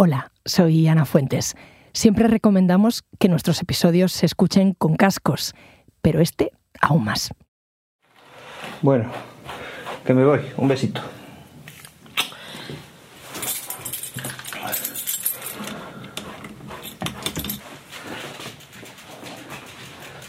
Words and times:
Hola, 0.00 0.30
soy 0.44 0.86
Ana 0.86 1.04
Fuentes. 1.04 1.56
Siempre 1.92 2.28
recomendamos 2.28 3.02
que 3.18 3.28
nuestros 3.28 3.60
episodios 3.60 4.12
se 4.12 4.26
escuchen 4.26 4.74
con 4.74 4.94
cascos, 4.94 5.56
pero 6.02 6.20
este 6.20 6.52
aún 6.80 7.02
más. 7.02 7.34
Bueno, 8.80 9.10
que 10.06 10.14
me 10.14 10.24
voy. 10.24 10.38
Un 10.56 10.68
besito. 10.68 11.00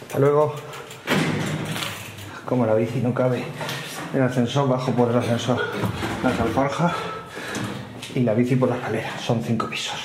Hasta 0.02 0.18
luego. 0.18 0.56
Como 2.46 2.66
la 2.66 2.74
bici 2.74 3.02
no 3.02 3.14
cabe 3.14 3.44
el 4.16 4.24
ascensor, 4.24 4.68
bajo 4.68 4.92
por 4.94 5.12
el 5.12 5.18
ascensor 5.18 5.62
las 6.24 6.40
alforjas 6.40 6.96
y 8.20 8.24
la 8.24 8.34
bici 8.34 8.56
por 8.56 8.70
la 8.70 8.76
escalera. 8.76 9.18
Son 9.20 9.42
cinco 9.42 9.70
pisos. 9.70 9.96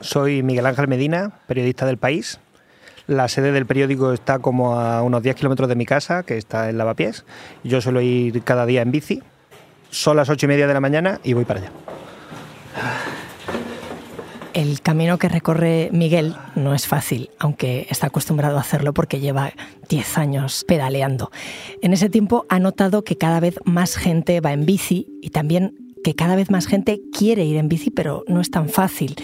Soy 0.00 0.42
Miguel 0.42 0.66
Ángel 0.66 0.86
Medina, 0.86 1.40
periodista 1.46 1.86
del 1.86 1.98
país. 1.98 2.38
La 3.06 3.28
sede 3.28 3.52
del 3.52 3.66
periódico 3.66 4.12
está 4.12 4.38
como 4.38 4.78
a 4.78 5.02
unos 5.02 5.22
10 5.22 5.36
kilómetros 5.36 5.68
de 5.68 5.74
mi 5.74 5.84
casa, 5.84 6.22
que 6.22 6.38
está 6.38 6.70
en 6.70 6.78
Lavapiés. 6.78 7.24
Yo 7.64 7.80
suelo 7.80 8.00
ir 8.00 8.42
cada 8.42 8.64
día 8.66 8.82
en 8.82 8.92
bici. 8.92 9.22
Son 9.90 10.16
las 10.16 10.28
ocho 10.28 10.46
y 10.46 10.48
media 10.48 10.66
de 10.66 10.74
la 10.74 10.80
mañana 10.80 11.20
y 11.24 11.32
voy 11.32 11.44
para 11.44 11.60
allá. 11.60 11.70
El 14.54 14.80
camino 14.82 15.18
que 15.18 15.28
recorre 15.28 15.90
Miguel 15.92 16.36
no 16.54 16.74
es 16.74 16.86
fácil, 16.86 17.28
aunque 17.40 17.88
está 17.90 18.06
acostumbrado 18.06 18.56
a 18.56 18.60
hacerlo 18.60 18.94
porque 18.94 19.18
lleva 19.18 19.52
10 19.88 20.16
años 20.16 20.64
pedaleando. 20.68 21.32
En 21.82 21.92
ese 21.92 22.08
tiempo 22.08 22.46
ha 22.48 22.60
notado 22.60 23.02
que 23.02 23.16
cada 23.16 23.40
vez 23.40 23.58
más 23.64 23.96
gente 23.96 24.40
va 24.40 24.52
en 24.52 24.64
bici 24.64 25.08
y 25.20 25.30
también 25.30 25.74
que 26.04 26.14
cada 26.14 26.36
vez 26.36 26.52
más 26.52 26.68
gente 26.68 27.00
quiere 27.12 27.44
ir 27.44 27.56
en 27.56 27.68
bici, 27.68 27.90
pero 27.90 28.22
no 28.28 28.40
es 28.40 28.52
tan 28.52 28.68
fácil. 28.68 29.16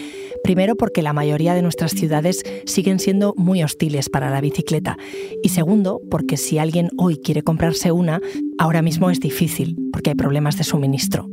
Primero 0.43 0.75
porque 0.75 1.01
la 1.01 1.13
mayoría 1.13 1.53
de 1.53 1.61
nuestras 1.61 1.91
ciudades 1.91 2.43
siguen 2.65 2.99
siendo 2.99 3.33
muy 3.37 3.63
hostiles 3.63 4.09
para 4.09 4.31
la 4.31 4.41
bicicleta. 4.41 4.97
Y 5.41 5.49
segundo 5.49 6.01
porque 6.11 6.35
si 6.35 6.57
alguien 6.57 6.89
hoy 6.97 7.21
quiere 7.23 7.41
comprarse 7.41 7.93
una, 7.93 8.19
ahora 8.57 8.81
mismo 8.81 9.09
es 9.09 9.21
difícil 9.21 9.77
porque 9.93 10.09
hay 10.09 10.15
problemas 10.17 10.57
de 10.57 10.65
suministro. 10.65 11.29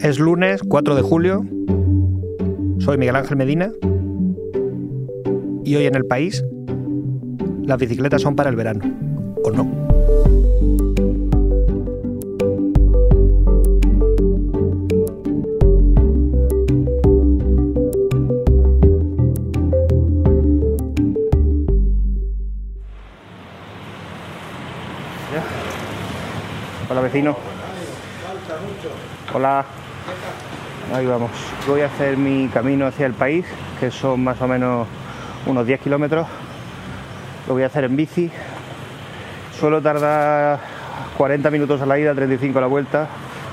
Es 0.00 0.18
lunes 0.18 0.60
4 0.62 0.94
de 0.94 1.02
julio 1.02 1.46
soy 2.78 2.98
Miguel 2.98 3.16
Ángel 3.16 3.36
Medina 3.36 3.72
y 5.64 5.74
hoy 5.74 5.86
en 5.86 5.94
el 5.94 6.04
país 6.04 6.44
las 7.64 7.78
bicicletas 7.78 8.22
son 8.22 8.36
para 8.36 8.50
el 8.50 8.56
verano, 8.56 8.80
¿o 9.42 9.50
no? 9.50 9.86
Hola 26.88 27.00
vecino. 27.00 27.36
Hola. 29.34 29.85
Ahí 30.94 31.04
vamos. 31.06 31.30
Voy 31.66 31.80
a 31.80 31.86
hacer 31.86 32.16
mi 32.16 32.48
camino 32.48 32.86
hacia 32.86 33.06
el 33.06 33.12
país, 33.12 33.44
que 33.80 33.90
son 33.90 34.22
más 34.22 34.40
o 34.40 34.46
menos 34.46 34.86
unos 35.46 35.66
10 35.66 35.80
kilómetros. 35.80 36.26
Lo 37.48 37.54
voy 37.54 37.64
a 37.64 37.66
hacer 37.66 37.84
en 37.84 37.96
bici. 37.96 38.30
Suelo 39.58 39.82
tardar 39.82 40.60
40 41.16 41.50
minutos 41.50 41.80
a 41.82 41.86
la 41.86 41.98
ida, 41.98 42.14
35 42.14 42.58
a 42.58 42.60
la 42.60 42.66
vuelta. 42.68 43.08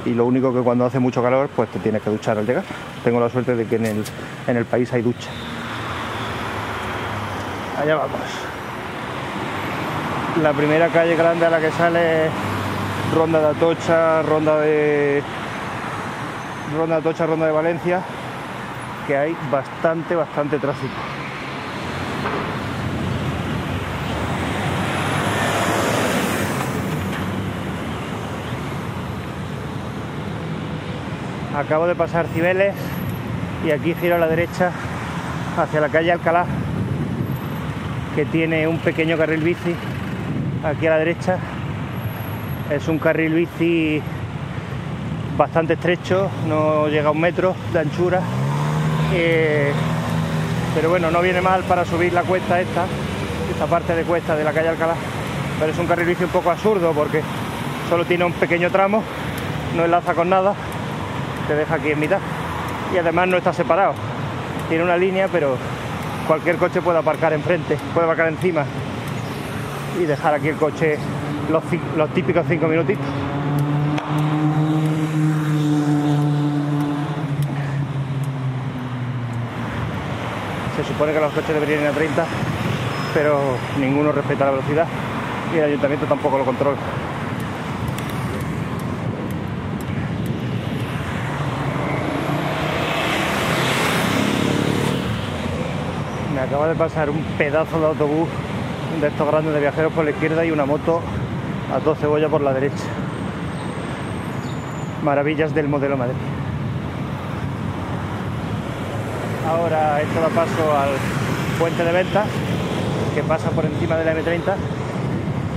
Y 0.05 0.13
lo 0.13 0.25
único 0.25 0.53
que 0.53 0.61
cuando 0.61 0.85
hace 0.85 0.99
mucho 0.99 1.23
calor, 1.23 1.49
pues 1.55 1.69
te 1.69 1.79
tienes 1.79 2.01
que 2.01 2.09
duchar 2.09 2.37
al 2.37 2.45
llegar. 2.45 2.63
Tengo 3.03 3.19
la 3.19 3.29
suerte 3.29 3.55
de 3.55 3.65
que 3.65 3.77
en 3.77 3.85
el, 3.85 4.03
en 4.47 4.57
el 4.57 4.65
país 4.65 4.91
hay 4.93 5.01
ducha. 5.01 5.29
Allá 7.81 7.95
vamos. 7.95 8.19
La 10.41 10.53
primera 10.53 10.89
calle 10.89 11.15
grande 11.15 11.45
a 11.45 11.49
la 11.49 11.59
que 11.59 11.71
sale 11.71 12.29
Ronda 13.15 13.39
de 13.39 13.47
Atocha, 13.47 14.21
Ronda 14.23 14.59
de 14.59 15.21
Ronda 16.73 16.95
de 16.95 17.01
Atocha, 17.01 17.25
Ronda 17.25 17.45
de 17.45 17.51
Valencia, 17.51 18.01
que 19.07 19.15
hay 19.15 19.37
bastante, 19.51 20.15
bastante 20.15 20.59
tráfico. 20.59 20.93
Acabo 31.55 31.85
de 31.85 31.95
pasar 31.95 32.25
Cibeles 32.27 32.75
y 33.65 33.71
aquí 33.71 33.93
giro 33.93 34.15
a 34.15 34.17
la 34.17 34.27
derecha 34.27 34.71
hacia 35.55 35.79
la 35.79 35.89
calle 35.89 36.11
Alcalá, 36.11 36.45
que 38.15 38.25
tiene 38.25 38.67
un 38.67 38.79
pequeño 38.79 39.17
carril 39.17 39.41
bici 39.43 39.75
aquí 40.63 40.87
a 40.87 40.91
la 40.91 40.97
derecha. 40.97 41.37
Es 42.71 42.87
un 42.87 42.97
carril 42.97 43.33
bici 43.33 44.01
bastante 45.37 45.73
estrecho, 45.73 46.29
no 46.47 46.87
llega 46.87 47.07
a 47.07 47.11
un 47.11 47.19
metro 47.19 47.55
de 47.71 47.79
anchura, 47.79 48.21
eh, 49.13 49.71
pero 50.75 50.89
bueno, 50.89 51.11
no 51.11 51.21
viene 51.21 51.41
mal 51.41 51.63
para 51.63 51.85
subir 51.85 52.13
la 52.13 52.23
cuesta 52.23 52.59
esta, 52.59 52.85
esta 53.51 53.65
parte 53.65 53.95
de 53.95 54.03
cuesta 54.03 54.35
de 54.35 54.43
la 54.43 54.53
calle 54.53 54.69
Alcalá, 54.69 54.95
pero 55.59 55.71
es 55.71 55.77
un 55.77 55.87
carril 55.87 56.07
bici 56.07 56.23
un 56.23 56.29
poco 56.29 56.51
absurdo 56.51 56.91
porque 56.93 57.21
solo 57.89 58.05
tiene 58.05 58.25
un 58.25 58.33
pequeño 58.33 58.69
tramo, 58.69 59.03
no 59.75 59.85
enlaza 59.85 60.13
con 60.13 60.29
nada, 60.29 60.53
te 61.47 61.55
deja 61.55 61.75
aquí 61.75 61.91
en 61.91 61.99
mitad. 61.99 62.19
Y 62.93 62.97
además 62.97 63.27
no 63.27 63.37
está 63.37 63.53
separado, 63.53 63.93
tiene 64.69 64.83
una 64.83 64.97
línea 64.97 65.27
pero 65.31 65.57
cualquier 66.27 66.57
coche 66.57 66.81
puede 66.81 66.99
aparcar 66.99 67.33
enfrente, 67.33 67.77
puede 67.93 68.05
aparcar 68.05 68.27
encima 68.27 68.65
y 69.99 70.05
dejar 70.05 70.35
aquí 70.35 70.49
el 70.49 70.57
coche 70.57 70.97
los, 71.51 71.63
los 71.97 72.09
típicos 72.13 72.45
cinco 72.47 72.67
minutitos. 72.67 73.22
Supone 80.93 81.11
que 81.11 81.19
los 81.19 81.33
coches 81.33 81.53
deberían 81.53 81.81
ir 81.81 81.87
a 81.87 81.91
30, 81.91 82.25
pero 83.15 83.57
ninguno 83.79 84.11
respeta 84.11 84.45
la 84.45 84.51
velocidad 84.51 84.87
y 85.51 85.57
el 85.57 85.63
ayuntamiento 85.63 86.05
tampoco 86.05 86.37
lo 86.37 86.45
controla. 86.45 86.77
Me 96.35 96.41
acaba 96.41 96.67
de 96.67 96.75
pasar 96.75 97.09
un 97.09 97.23
pedazo 97.39 97.79
de 97.79 97.85
autobús 97.87 98.29
de 99.01 99.07
estos 99.07 99.27
grandes 99.27 99.53
de 99.53 99.59
viajeros 99.59 99.93
por 99.93 100.05
la 100.05 100.11
izquierda 100.11 100.45
y 100.45 100.51
una 100.51 100.65
moto 100.65 101.01
a 101.73 101.79
12 101.79 102.01
cebollas 102.01 102.29
por 102.29 102.41
la 102.41 102.53
derecha. 102.53 102.83
Maravillas 105.03 105.55
del 105.55 105.67
modelo 105.67 105.97
Madrid. 105.97 106.32
Ahora 109.47 110.01
esto 110.01 110.21
da 110.21 110.29
paso 110.29 110.77
al 110.77 110.89
puente 111.59 111.83
de 111.83 111.91
ventas 111.91 112.25
que 113.13 113.21
pasa 113.23 113.49
por 113.51 113.65
encima 113.65 113.97
de 113.97 114.05
la 114.05 114.15
M30 114.15 114.55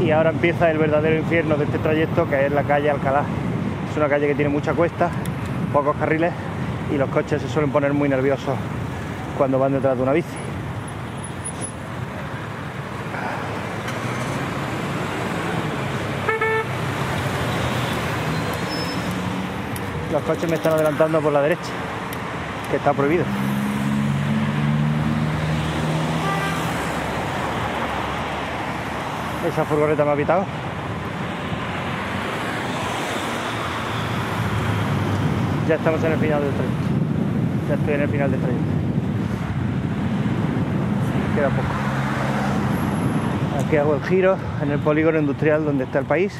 y 0.04 0.10
ahora 0.10 0.30
empieza 0.30 0.70
el 0.70 0.78
verdadero 0.78 1.16
infierno 1.16 1.56
de 1.56 1.64
este 1.64 1.78
trayecto 1.78 2.28
que 2.28 2.46
es 2.46 2.52
la 2.52 2.64
calle 2.64 2.90
Alcalá. 2.90 3.22
Es 3.90 3.96
una 3.96 4.08
calle 4.08 4.26
que 4.26 4.34
tiene 4.34 4.50
mucha 4.50 4.74
cuesta, 4.74 5.08
pocos 5.72 5.96
carriles 5.96 6.32
y 6.92 6.98
los 6.98 7.08
coches 7.10 7.40
se 7.40 7.48
suelen 7.48 7.70
poner 7.70 7.92
muy 7.92 8.08
nerviosos 8.08 8.56
cuando 9.38 9.58
van 9.58 9.72
detrás 9.72 9.96
de 9.96 10.02
una 10.02 10.12
bici. 10.12 10.28
Los 20.12 20.22
coches 20.22 20.48
me 20.48 20.56
están 20.56 20.72
adelantando 20.72 21.20
por 21.20 21.32
la 21.32 21.42
derecha, 21.42 21.70
que 22.70 22.76
está 22.76 22.92
prohibido. 22.92 23.24
Esa 29.46 29.64
furgoneta 29.64 30.04
me 30.04 30.10
ha 30.10 30.16
pitado. 30.16 30.44
Ya 35.68 35.76
estamos 35.76 36.02
en 36.02 36.12
el 36.12 36.18
final 36.18 36.42
del 36.42 36.52
trayecto. 36.52 36.86
Ya 37.68 37.74
estoy 37.74 37.94
en 37.94 38.00
el 38.00 38.08
final 38.08 38.30
del 38.30 38.40
trayecto. 38.40 38.66
Queda 41.34 41.48
poco. 41.48 41.68
Aquí 43.64 43.76
hago 43.76 43.94
el 43.94 44.02
giro 44.02 44.36
en 44.62 44.70
el 44.72 44.78
polígono 44.80 45.18
industrial 45.18 45.64
donde 45.64 45.84
está 45.84 46.00
el 46.00 46.06
país. 46.06 46.36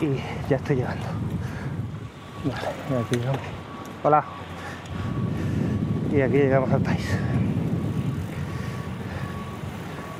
Y 0.00 0.16
ya 0.48 0.56
estoy 0.56 0.76
llegando. 0.76 1.06
Vale, 2.44 3.02
aquí 3.02 3.16
llegamos. 3.16 3.40
Hola. 4.02 4.24
Y 6.12 6.20
aquí 6.20 6.36
llegamos 6.36 6.70
al 6.72 6.82
país. 6.82 7.18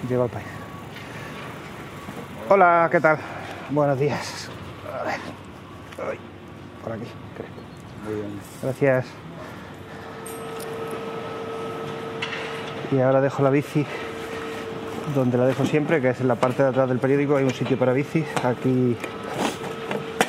Llego 0.08 0.22
al 0.24 0.30
país. 0.30 0.49
Hola, 2.52 2.88
¿qué 2.90 3.00
tal? 3.00 3.16
Buenos 3.70 3.96
días. 3.96 4.50
A 4.84 5.04
ver. 5.04 5.20
Ay, 6.10 6.18
por 6.82 6.92
aquí, 6.92 7.04
creo. 7.36 7.48
Muy 8.04 8.14
bien. 8.16 8.40
Gracias. 8.60 9.06
Y 12.90 12.98
ahora 12.98 13.20
dejo 13.20 13.44
la 13.44 13.50
bici 13.50 13.86
donde 15.14 15.38
la 15.38 15.46
dejo 15.46 15.64
siempre, 15.64 16.00
que 16.00 16.08
es 16.10 16.20
en 16.20 16.26
la 16.26 16.34
parte 16.34 16.64
de 16.64 16.70
atrás 16.70 16.88
del 16.88 16.98
periódico. 16.98 17.36
Hay 17.36 17.44
un 17.44 17.54
sitio 17.54 17.78
para 17.78 17.92
bicis. 17.92 18.26
Aquí 18.42 18.96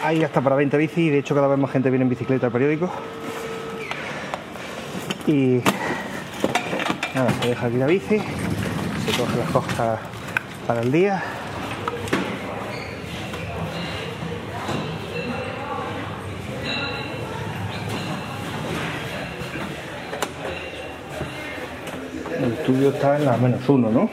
hay 0.04 0.24
hasta 0.24 0.42
para 0.42 0.56
20 0.58 0.78
bicis 0.78 0.98
y 1.00 1.10
de 1.10 1.18
hecho 1.18 1.34
cada 1.34 1.48
vez 1.48 1.58
más 1.58 1.72
gente 1.72 1.90
viene 1.90 2.04
en 2.04 2.10
bicicleta 2.10 2.46
al 2.46 2.52
periódico. 2.52 2.92
Y 5.26 5.64
nada, 7.16 7.32
se 7.42 7.48
deja 7.48 7.66
aquí 7.66 7.78
la 7.78 7.88
bici, 7.88 8.20
se 8.20 9.18
coge 9.20 9.38
las 9.40 9.50
cosas 9.50 10.00
para 10.68 10.82
el 10.82 10.92
día. 10.92 11.24
El 22.62 22.68
estudio 22.68 22.90
está 22.92 23.18
en 23.18 23.26
la 23.26 23.38
menos 23.38 23.68
uno, 23.70 23.90
¿no? 23.90 24.08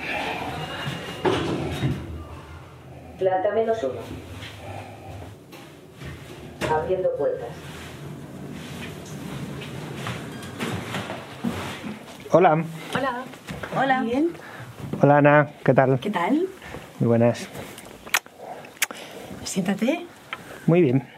Planta 3.18 3.50
menos 3.52 3.82
uno. 3.82 3.94
Abriendo 6.74 7.10
puertas. 7.18 7.48
Hola. 12.32 12.64
Hola. 12.96 13.24
Hola. 13.76 14.02
Bien. 14.02 14.30
Hola 15.02 15.18
Ana, 15.18 15.50
¿qué 15.62 15.74
tal? 15.74 16.00
¿Qué 16.00 16.10
tal? 16.10 16.46
Muy 17.00 17.06
buenas. 17.06 17.46
Siéntate. 19.44 20.06
Muy 20.66 20.80
bien. 20.80 21.17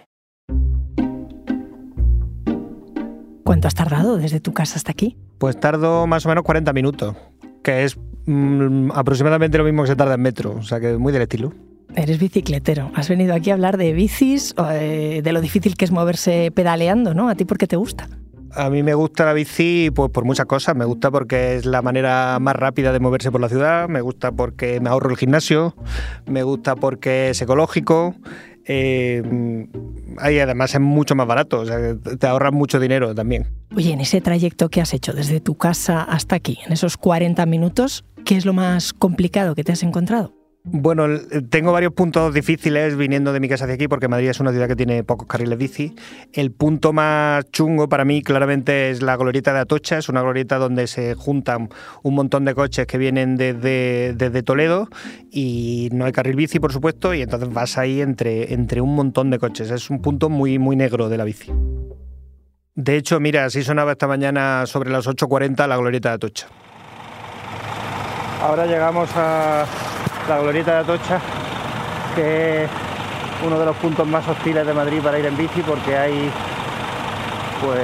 ¿Cuánto 3.51 3.67
has 3.67 3.75
tardado 3.75 4.17
desde 4.17 4.39
tu 4.39 4.53
casa 4.53 4.77
hasta 4.77 4.93
aquí? 4.93 5.17
Pues 5.39 5.59
tardo 5.59 6.07
más 6.07 6.25
o 6.25 6.29
menos 6.29 6.45
40 6.45 6.73
minutos, 6.73 7.17
que 7.65 7.83
es 7.83 7.99
mm, 8.27 8.93
aproximadamente 8.95 9.59
lo 9.59 9.65
mismo 9.65 9.83
que 9.83 9.89
se 9.89 9.97
tarda 9.97 10.15
en 10.15 10.21
metro, 10.21 10.55
o 10.57 10.63
sea 10.63 10.79
que 10.79 10.97
muy 10.97 11.13
del 11.13 11.23
estilo. 11.23 11.53
Eres 11.97 12.21
bicicletero. 12.21 12.93
Has 12.95 13.09
venido 13.09 13.35
aquí 13.35 13.51
a 13.51 13.55
hablar 13.55 13.77
de 13.77 13.93
bicis, 13.93 14.55
eh, 14.71 15.21
de 15.25 15.33
lo 15.33 15.41
difícil 15.41 15.75
que 15.77 15.85
es 15.85 15.91
moverse 15.91 16.53
pedaleando, 16.55 17.13
¿no? 17.13 17.29
¿A 17.29 17.35
ti 17.35 17.45
por 17.45 17.59
qué 17.59 17.67
te 17.67 17.75
gusta? 17.75 18.09
A 18.53 18.71
mí 18.71 18.85
me 18.85 18.95
gusta 18.95 19.25
la 19.25 19.33
bici 19.33 19.91
pues, 19.93 20.11
por 20.11 20.25
muchas 20.25 20.47
cosas. 20.47 20.77
Me 20.77 20.85
gusta 20.85 21.11
porque 21.11 21.57
es 21.57 21.67
la 21.67 21.83
manera 21.83 22.39
más 22.41 22.55
rápida 22.55 22.93
de 22.93 23.01
moverse 23.01 23.33
por 23.33 23.41
la 23.41 23.49
ciudad, 23.49 23.89
me 23.89 24.01
gusta 24.01 24.31
porque 24.31 24.79
me 24.81 24.91
ahorro 24.91 25.11
el 25.11 25.17
gimnasio, 25.17 25.75
me 26.27 26.45
gusta 26.45 26.77
porque 26.77 27.31
es 27.31 27.43
ecológico. 27.43 28.15
Eh, 28.73 29.21
además 30.19 30.73
es 30.75 30.81
mucho 30.81 31.17
más 31.17 31.27
barato, 31.27 31.61
o 31.61 31.67
sea, 31.67 31.97
te 31.97 32.27
ahorras 32.29 32.53
mucho 32.53 32.79
dinero 32.79 33.13
también. 33.17 33.49
Oye, 33.75 33.93
en 33.93 34.01
ese 34.01 34.21
trayecto 34.21 34.69
que 34.69 34.81
has 34.81 34.95
hecho 34.95 35.13
desde 35.13 35.41
tu 35.41 35.57
casa 35.57 36.03
hasta 36.03 36.37
aquí, 36.37 36.59
en 36.65 36.73
esos 36.73 36.97
40 36.97 37.45
minutos, 37.47 38.05
¿qué 38.25 38.37
es 38.37 38.47
lo 38.47 38.53
más 38.53 38.93
complicado 38.93 39.57
que 39.57 39.65
te 39.65 39.73
has 39.73 39.83
encontrado? 39.83 40.40
Bueno, 40.63 41.07
tengo 41.49 41.73
varios 41.73 41.95
puntos 41.95 42.35
difíciles 42.35 42.95
viniendo 42.95 43.33
de 43.33 43.41
mi 43.41 43.49
casa 43.49 43.65
hacia 43.65 43.77
aquí 43.77 43.89
porque 43.89 44.09
Madrid 44.09 44.29
es 44.29 44.41
una 44.41 44.51
ciudad 44.51 44.69
que 44.69 44.77
tiene 44.77 45.03
pocos 45.03 45.27
carriles 45.27 45.59
bici. 45.59 45.95
El 46.35 46.53
punto 46.53 46.93
más 46.93 47.51
chungo 47.51 47.89
para 47.89 48.05
mí 48.05 48.23
claramente 48.23 48.91
es 48.91 49.01
la 49.01 49.17
glorieta 49.17 49.55
de 49.55 49.61
Atocha, 49.61 49.97
es 49.97 50.11
una 50.11 50.21
glorieta 50.21 50.59
donde 50.59 50.87
se 50.87 51.15
juntan 51.15 51.71
un 52.03 52.15
montón 52.15 52.45
de 52.45 52.55
coches 52.55 52.87
que 52.87 52.99
vienen 52.99 53.37
desde, 53.37 54.13
desde 54.15 54.43
Toledo 54.43 54.89
y 55.31 55.89
no 55.93 56.05
hay 56.05 56.13
carril 56.13 56.37
bici, 56.37 56.61
por 56.61 56.75
supuesto, 56.75 57.15
y 57.15 57.23
entonces 57.23 57.51
vas 57.51 57.79
ahí 57.79 58.03
entre, 58.03 58.53
entre 58.53 58.83
un 58.83 58.95
montón 58.95 59.31
de 59.31 59.39
coches. 59.39 59.71
Es 59.71 59.89
un 59.89 60.03
punto 60.03 60.29
muy, 60.29 60.59
muy 60.59 60.77
negro 60.77 61.09
de 61.09 61.17
la 61.17 61.25
bici. 61.25 61.51
De 62.75 62.97
hecho, 62.97 63.19
mira, 63.19 63.47
así 63.47 63.63
sonaba 63.63 63.93
esta 63.93 64.07
mañana 64.07 64.67
sobre 64.67 64.91
las 64.91 65.07
8.40 65.07 65.67
la 65.67 65.77
glorieta 65.79 66.11
de 66.11 66.15
Atocha. 66.17 66.49
Ahora 68.43 68.67
llegamos 68.67 69.11
a 69.15 69.67
la 70.31 70.39
glorieta 70.39 70.75
de 70.75 70.79
Atocha, 70.79 71.21
que 72.15 72.63
es 72.63 72.71
uno 73.45 73.59
de 73.59 73.65
los 73.65 73.77
puntos 73.79 74.07
más 74.07 74.27
hostiles 74.29 74.65
de 74.65 74.73
Madrid 74.73 75.01
para 75.03 75.19
ir 75.19 75.27
en 75.27 75.37
bici 75.37 75.61
porque 75.63 75.97
hay 75.97 76.31
pues 77.61 77.81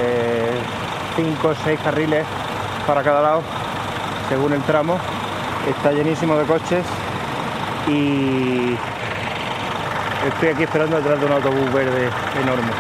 cinco 1.17 1.49
o 1.49 1.55
seis 1.65 1.81
carriles 1.83 2.25
para 2.87 3.03
cada 3.03 3.21
lado 3.21 3.43
según 4.29 4.53
el 4.53 4.63
tramo. 4.63 4.97
Está 5.69 5.91
llenísimo 5.91 6.37
de 6.37 6.45
coches 6.45 6.85
y 7.89 8.77
estoy 10.29 10.49
aquí 10.51 10.63
esperando 10.63 10.99
detrás 10.99 11.19
de 11.19 11.27
un 11.27 11.33
autobús 11.33 11.73
verde 11.73 12.09
enorme. 12.41 12.71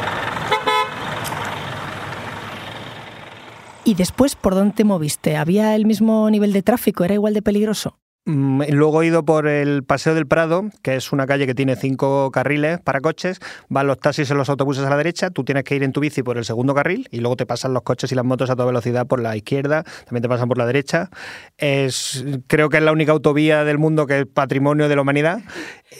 ¿Y 3.82 3.94
después 3.94 4.36
por 4.36 4.54
dónde 4.54 4.74
te 4.74 4.84
moviste? 4.84 5.36
¿Había 5.36 5.74
el 5.74 5.86
mismo 5.86 6.30
nivel 6.30 6.52
de 6.52 6.62
tráfico? 6.62 7.02
¿Era 7.02 7.14
igual 7.14 7.34
de 7.34 7.42
peligroso? 7.42 7.98
Mm, 8.28 8.62
luego 8.70 9.02
he 9.02 9.06
ido 9.06 9.24
por 9.24 9.46
el 9.46 9.84
Paseo 9.84 10.12
del 10.14 10.26
Prado, 10.26 10.64
que 10.82 10.96
es 10.96 11.12
una 11.12 11.26
calle 11.26 11.46
que 11.46 11.54
tiene 11.54 11.76
cinco 11.76 12.32
carriles 12.32 12.80
para 12.80 13.00
coches. 13.00 13.38
Van 13.68 13.86
los 13.86 14.00
taxis 14.00 14.28
y 14.28 14.34
los 14.34 14.48
autobuses 14.50 14.84
a 14.84 14.90
la 14.90 14.96
derecha. 14.96 15.30
Tú 15.30 15.44
tienes 15.44 15.62
que 15.62 15.76
ir 15.76 15.84
en 15.84 15.92
tu 15.92 16.00
bici 16.00 16.24
por 16.24 16.36
el 16.36 16.44
segundo 16.44 16.74
carril 16.74 17.06
y 17.12 17.20
luego 17.20 17.36
te 17.36 17.46
pasan 17.46 17.72
los 17.72 17.84
coches 17.84 18.10
y 18.10 18.16
las 18.16 18.24
motos 18.24 18.50
a 18.50 18.56
toda 18.56 18.66
velocidad 18.66 19.06
por 19.06 19.20
la 19.20 19.36
izquierda. 19.36 19.84
También 20.04 20.22
te 20.22 20.28
pasan 20.28 20.48
por 20.48 20.58
la 20.58 20.66
derecha. 20.66 21.08
Creo 21.56 22.68
que 22.68 22.76
es 22.76 22.82
la 22.82 22.92
única 22.92 23.12
autovía 23.12 23.62
del 23.64 23.78
mundo 23.78 24.06
que 24.06 24.20
es 24.20 24.26
patrimonio 24.26 24.88
de 24.88 24.96
la 24.96 25.02
humanidad. 25.02 25.40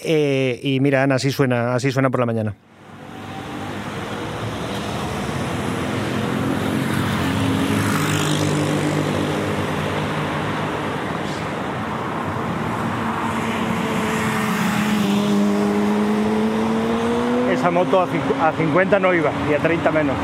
Eh, 0.03 0.59
y 0.63 0.81
mira, 0.81 1.05
Ana, 1.05 1.15
así 1.15 1.31
suena, 1.31 1.77
así 1.77 1.93
suena 1.93 2.11
por 2.11 2.19
la 2.19 2.27
mañana. 2.27 2.57
esa 17.67 17.71
a 18.01 18.53
50 18.53 18.99
no 18.99 19.15
iba 19.15 19.31
y 19.51 19.55
a 19.55 19.59
30 19.59 19.91
menos. 19.91 20.17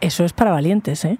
Eso 0.00 0.24
es 0.24 0.32
para 0.32 0.52
valientes, 0.52 1.04
¿eh? 1.04 1.18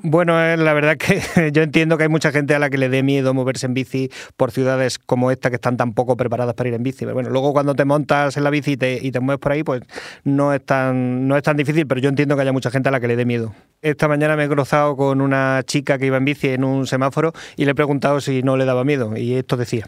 Bueno, 0.00 0.38
eh, 0.42 0.56
la 0.58 0.74
verdad 0.74 0.96
que 0.98 1.20
yo 1.52 1.62
entiendo 1.62 1.96
que 1.96 2.04
hay 2.04 2.08
mucha 2.08 2.30
gente 2.30 2.54
a 2.54 2.58
la 2.58 2.68
que 2.68 2.76
le 2.76 2.88
dé 2.88 3.02
miedo 3.02 3.32
moverse 3.32 3.66
en 3.66 3.74
bici 3.74 4.10
por 4.36 4.50
ciudades 4.50 4.98
como 4.98 5.30
esta 5.30 5.48
que 5.48 5.56
están 5.56 5.76
tan 5.76 5.94
poco 5.94 6.16
preparadas 6.16 6.54
para 6.54 6.68
ir 6.68 6.74
en 6.74 6.82
bici. 6.82 7.00
Pero 7.00 7.14
bueno, 7.14 7.30
luego 7.30 7.52
cuando 7.52 7.74
te 7.74 7.84
montas 7.84 8.36
en 8.36 8.44
la 8.44 8.50
bici 8.50 8.72
y 8.72 8.76
te, 8.76 8.98
y 9.00 9.10
te, 9.10 9.20
mueves 9.20 9.40
por 9.40 9.52
ahí, 9.52 9.62
pues 9.62 9.82
no 10.24 10.52
es, 10.52 10.64
tan, 10.64 11.26
no 11.26 11.36
es 11.36 11.42
tan 11.42 11.56
difícil, 11.56 11.86
pero 11.86 12.00
yo 12.00 12.10
entiendo 12.10 12.36
que 12.36 12.42
haya 12.42 12.52
mucha 12.52 12.70
gente 12.70 12.90
a 12.90 12.92
la 12.92 13.00
que 13.00 13.08
le 13.08 13.16
dé 13.16 13.24
miedo. 13.24 13.54
Esta 13.80 14.06
mañana 14.06 14.36
me 14.36 14.44
he 14.44 14.48
cruzado 14.48 14.96
con 14.96 15.20
una 15.20 15.62
chica 15.64 15.98
que 15.98 16.06
iba 16.06 16.18
en 16.18 16.24
bici 16.26 16.48
en 16.48 16.64
un 16.64 16.86
semáforo 16.86 17.32
y 17.56 17.64
le 17.64 17.70
he 17.70 17.74
preguntado 17.74 18.20
si 18.20 18.42
no 18.42 18.56
le 18.56 18.66
daba 18.66 18.84
miedo 18.84 19.16
y 19.16 19.34
esto 19.34 19.56
decía. 19.56 19.86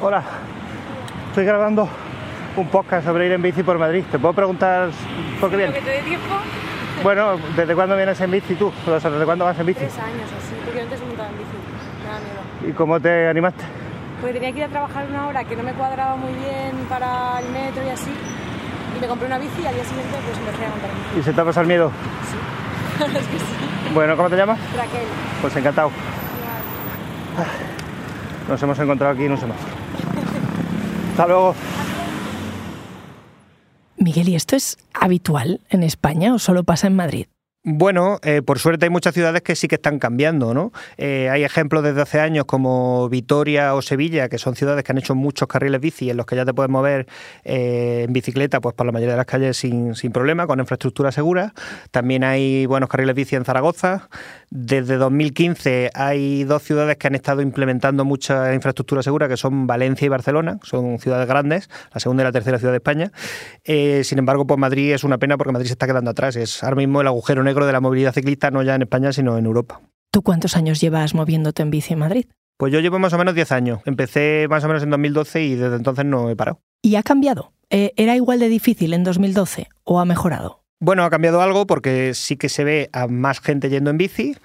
Hola, 0.00 0.22
estoy 1.28 1.44
grabando 1.44 1.88
un 2.56 2.68
podcast 2.68 3.06
sobre 3.06 3.26
ir 3.26 3.32
en 3.32 3.42
bici 3.42 3.64
por 3.64 3.78
Madrid. 3.78 4.04
¿Te 4.10 4.18
puedo 4.18 4.34
preguntar 4.34 4.90
por 5.40 5.50
qué 5.50 5.56
vienes? 5.56 5.74
¿Que 5.74 5.82
te 5.82 5.90
dé 5.90 6.02
tiempo? 6.02 6.34
Bueno, 7.02 7.38
¿desde 7.56 7.74
cuándo 7.74 7.96
vienes 7.96 8.20
en 8.20 8.30
bici 8.30 8.54
tú? 8.54 8.72
O 8.86 9.00
sea, 9.00 9.10
¿desde 9.10 9.24
cuándo 9.24 9.44
vas 9.44 9.58
en 9.58 9.66
bici? 9.66 9.80
Tres 9.80 9.98
años 9.98 10.28
así, 10.36 10.54
porque 10.64 10.80
antes 10.80 11.00
montaba 11.00 11.28
en 11.28 11.38
bici, 11.38 11.50
me 12.02 12.08
da 12.08 12.18
miedo. 12.18 12.70
¿Y 12.70 12.72
cómo 12.72 13.00
te 13.00 13.28
animaste? 13.28 13.64
Porque 14.20 14.34
tenía 14.34 14.52
que 14.52 14.58
ir 14.58 14.64
a 14.64 14.68
trabajar 14.68 15.06
una 15.08 15.28
hora 15.28 15.44
que 15.44 15.54
no 15.56 15.62
me 15.62 15.72
cuadraba 15.74 16.16
muy 16.16 16.32
bien 16.32 16.72
para 16.88 17.38
el 17.40 17.48
metro 17.50 17.84
y 17.86 17.90
así. 17.90 18.10
Y 18.96 19.00
me 19.00 19.06
compré 19.06 19.26
una 19.26 19.38
bici 19.38 19.62
y 19.62 19.66
al 19.66 19.74
día 19.74 19.84
siguiente 19.84 20.16
pues 20.24 20.38
empecé 20.38 20.64
a 20.66 20.70
montar 20.70 20.90
en 20.90 20.96
bici. 20.96 21.20
¿Y 21.20 21.22
se 21.22 21.32
te 21.32 21.40
ha 21.40 21.44
pasado 21.44 21.62
el 21.62 21.68
miedo? 21.68 21.92
Sí, 22.98 23.04
es 23.18 23.26
que 23.26 23.38
sí. 23.38 23.94
Bueno, 23.94 24.16
¿cómo 24.16 24.28
te 24.28 24.36
llamas? 24.36 24.58
Raquel. 24.76 25.06
Pues 25.40 25.56
encantado. 25.56 25.90
Nos 28.48 28.62
hemos 28.62 28.78
encontrado 28.78 29.14
aquí 29.14 29.24
en 29.24 29.32
un 29.32 29.38
semáforo. 29.38 29.72
Hasta 31.12 31.26
luego. 31.26 31.54
Miguel, 34.08 34.30
¿y 34.30 34.36
esto 34.36 34.56
es 34.56 34.78
habitual 34.94 35.60
en 35.68 35.82
España 35.82 36.32
o 36.32 36.38
solo 36.38 36.64
pasa 36.64 36.86
en 36.86 36.96
Madrid? 36.96 37.26
Bueno, 37.62 38.18
eh, 38.22 38.40
por 38.40 38.58
suerte 38.58 38.86
hay 38.86 38.90
muchas 38.90 39.12
ciudades 39.12 39.42
que 39.42 39.54
sí 39.54 39.68
que 39.68 39.74
están 39.74 39.98
cambiando, 39.98 40.54
¿no? 40.54 40.72
Eh, 40.96 41.28
hay 41.28 41.44
ejemplos 41.44 41.82
desde 41.82 42.00
hace 42.00 42.18
años 42.18 42.46
como 42.46 43.10
Vitoria 43.10 43.74
o 43.74 43.82
Sevilla, 43.82 44.30
que 44.30 44.38
son 44.38 44.56
ciudades 44.56 44.82
que 44.82 44.92
han 44.92 44.96
hecho 44.96 45.14
muchos 45.14 45.46
carriles 45.46 45.78
bici 45.78 46.08
en 46.08 46.16
los 46.16 46.24
que 46.24 46.36
ya 46.36 46.46
te 46.46 46.54
puedes 46.54 46.70
mover 46.70 47.06
eh, 47.44 48.04
en 48.06 48.12
bicicleta 48.14 48.62
pues 48.62 48.74
por 48.74 48.86
la 48.86 48.92
mayoría 48.92 49.12
de 49.12 49.18
las 49.18 49.26
calles 49.26 49.58
sin, 49.58 49.94
sin 49.94 50.12
problema, 50.12 50.46
con 50.46 50.58
infraestructura 50.60 51.12
segura. 51.12 51.52
También 51.90 52.24
hay 52.24 52.64
buenos 52.64 52.88
carriles 52.88 53.14
bici 53.14 53.36
en 53.36 53.44
Zaragoza. 53.44 54.08
Desde 54.50 54.96
2015 54.96 55.90
hay 55.94 56.44
dos 56.44 56.62
ciudades 56.62 56.96
que 56.96 57.06
han 57.06 57.14
estado 57.14 57.42
implementando 57.42 58.04
mucha 58.04 58.54
infraestructura 58.54 59.02
segura, 59.02 59.28
que 59.28 59.36
son 59.36 59.66
Valencia 59.66 60.06
y 60.06 60.08
Barcelona, 60.08 60.58
son 60.62 60.98
ciudades 60.98 61.28
grandes, 61.28 61.68
la 61.92 62.00
segunda 62.00 62.22
y 62.22 62.24
la 62.24 62.32
tercera 62.32 62.58
ciudad 62.58 62.72
de 62.72 62.78
España. 62.78 63.12
sin 63.64 64.18
embargo, 64.18 64.46
pues 64.46 64.58
Madrid 64.58 64.92
es 64.92 65.04
una 65.04 65.18
pena 65.18 65.36
porque 65.36 65.52
Madrid 65.52 65.66
se 65.66 65.74
está 65.74 65.86
quedando 65.86 66.10
atrás. 66.10 66.36
Es 66.36 66.62
ahora 66.62 66.76
mismo 66.76 67.00
el 67.00 67.06
agujero 67.06 67.42
negro 67.42 67.66
de 67.66 67.72
la 67.72 67.80
movilidad 67.80 68.14
ciclista, 68.14 68.50
no 68.50 68.62
ya 68.62 68.74
en 68.74 68.82
España, 68.82 69.12
sino 69.12 69.36
en 69.36 69.44
Europa. 69.44 69.80
¿Tú 70.10 70.22
cuántos 70.22 70.56
años 70.56 70.80
llevas 70.80 71.14
moviéndote 71.14 71.62
en 71.62 71.70
bici 71.70 71.92
en 71.92 71.98
Madrid? 71.98 72.26
Pues 72.56 72.72
yo 72.72 72.80
llevo 72.80 72.98
más 72.98 73.12
o 73.12 73.18
menos 73.18 73.34
10 73.34 73.52
años. 73.52 73.80
Empecé 73.84 74.46
más 74.48 74.64
o 74.64 74.68
menos 74.68 74.82
en 74.82 74.90
2012 74.90 75.44
y 75.44 75.54
desde 75.54 75.76
entonces 75.76 76.04
no 76.04 76.30
he 76.30 76.36
parado. 76.36 76.60
¿Y 76.82 76.96
ha 76.96 77.02
cambiado? 77.02 77.52
Eh, 77.70 77.92
¿Era 77.96 78.16
igual 78.16 78.40
de 78.40 78.48
difícil 78.48 78.94
en 78.94 79.04
2012 79.04 79.68
o 79.84 80.00
ha 80.00 80.04
mejorado? 80.04 80.64
Bueno, 80.80 81.04
ha 81.04 81.10
cambiado 81.10 81.42
algo 81.42 81.66
porque 81.66 82.14
sí 82.14 82.36
que 82.36 82.48
se 82.48 82.64
ve 82.64 82.90
a 82.92 83.08
más 83.08 83.40
gente 83.40 83.68
yendo 83.68 83.90
en 83.90 83.98
bici. 83.98 84.36